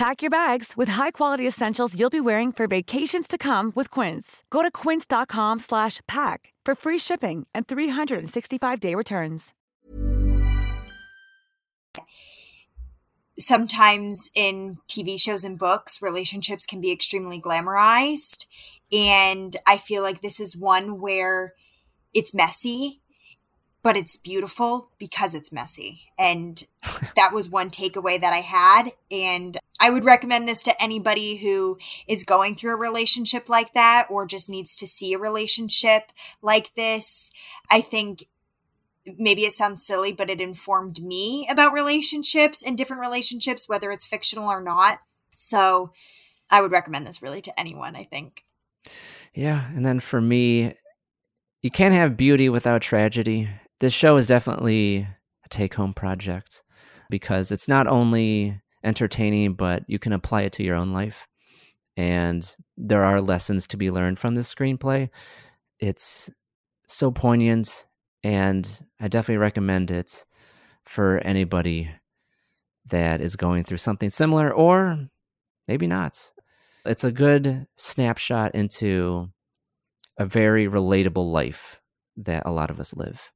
[0.00, 4.42] Pack your bags with high-quality essentials you'll be wearing for vacations to come with Quince.
[4.48, 9.52] Go to quince.com slash pack for free shipping and 365-day returns.
[13.38, 18.46] sometimes in TV shows and books, relationships can be extremely glamorized.
[18.90, 21.52] And I feel like this is one where
[22.14, 22.99] it's messy,
[23.82, 26.02] but it's beautiful because it's messy.
[26.18, 26.62] And
[27.16, 28.90] that was one takeaway that I had.
[29.10, 34.06] And I would recommend this to anybody who is going through a relationship like that
[34.10, 36.12] or just needs to see a relationship
[36.42, 37.30] like this.
[37.70, 38.26] I think
[39.18, 44.06] maybe it sounds silly, but it informed me about relationships and different relationships, whether it's
[44.06, 44.98] fictional or not.
[45.30, 45.92] So
[46.50, 48.44] I would recommend this really to anyone, I think.
[49.32, 49.68] Yeah.
[49.74, 50.74] And then for me,
[51.62, 53.48] you can't have beauty without tragedy.
[53.80, 55.08] This show is definitely
[55.44, 56.62] a take home project
[57.08, 61.26] because it's not only entertaining, but you can apply it to your own life.
[61.96, 65.08] And there are lessons to be learned from this screenplay.
[65.78, 66.30] It's
[66.86, 67.86] so poignant
[68.22, 68.68] and
[69.00, 70.26] I definitely recommend it
[70.84, 71.90] for anybody
[72.86, 75.08] that is going through something similar or
[75.66, 76.32] maybe not.
[76.84, 79.30] It's a good snapshot into
[80.18, 81.80] a very relatable life
[82.18, 83.30] that a lot of us live.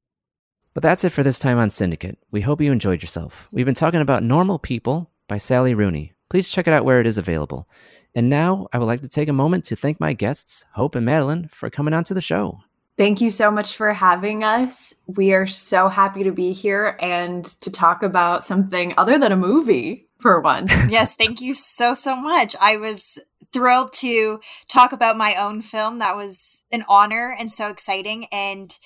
[0.75, 2.17] But that's it for this time on Cinedicate.
[2.31, 3.47] We hope you enjoyed yourself.
[3.53, 6.11] We've been talking about Normal People by Sally Rooney.
[6.29, 7.69] Please check it out where it is available.
[8.13, 11.05] And now I would like to take a moment to thank my guests, Hope and
[11.05, 12.59] Madeline, for coming onto the show.
[12.97, 14.93] Thank you so much for having us.
[15.07, 19.37] We are so happy to be here and to talk about something other than a
[19.37, 20.73] movie for once.
[20.89, 22.53] yes, thank you so, so much.
[22.61, 23.17] I was
[23.53, 25.99] thrilled to talk about my own film.
[25.99, 28.25] That was an honor and so exciting.
[28.25, 28.77] And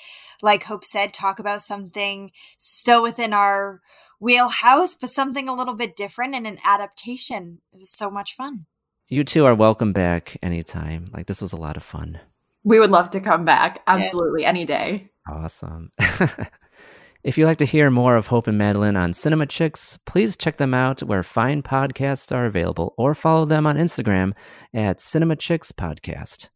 [0.42, 3.82] like Hope said, talk about something still within our
[4.20, 7.60] wheelhouse, but something a little bit different and an adaptation.
[7.74, 8.66] It was so much fun.
[9.08, 11.08] You two are welcome back anytime.
[11.12, 12.20] Like, this was a lot of fun.
[12.64, 13.82] We would love to come back.
[13.88, 14.50] Absolutely, yes.
[14.50, 15.10] any day.
[15.28, 15.92] Awesome.
[17.24, 20.58] if you'd like to hear more of Hope and Madeline on Cinema Chicks, please check
[20.58, 24.34] them out where fine podcasts are available or follow them on Instagram
[24.74, 26.50] at Cinema Chicks Podcast.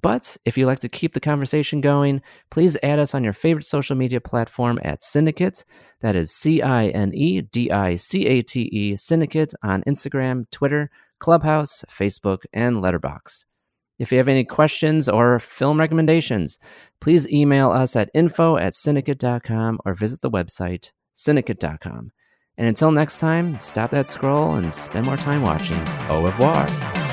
[0.00, 2.20] But if you'd like to keep the conversation going,
[2.50, 5.64] please add us on your favorite social media platform at Cinedicate.
[6.00, 10.50] That is C I N E D I C A T E Cinedicate on Instagram,
[10.50, 10.90] Twitter,
[11.20, 13.44] Clubhouse, Facebook, and Letterboxd.
[13.98, 16.58] If you have any questions or film recommendations,
[17.00, 22.10] please email us at info at cinedicate.com or visit the website cinedicate.com.
[22.56, 25.80] And until next time, stop that scroll and spend more time watching.
[26.08, 27.03] Au revoir.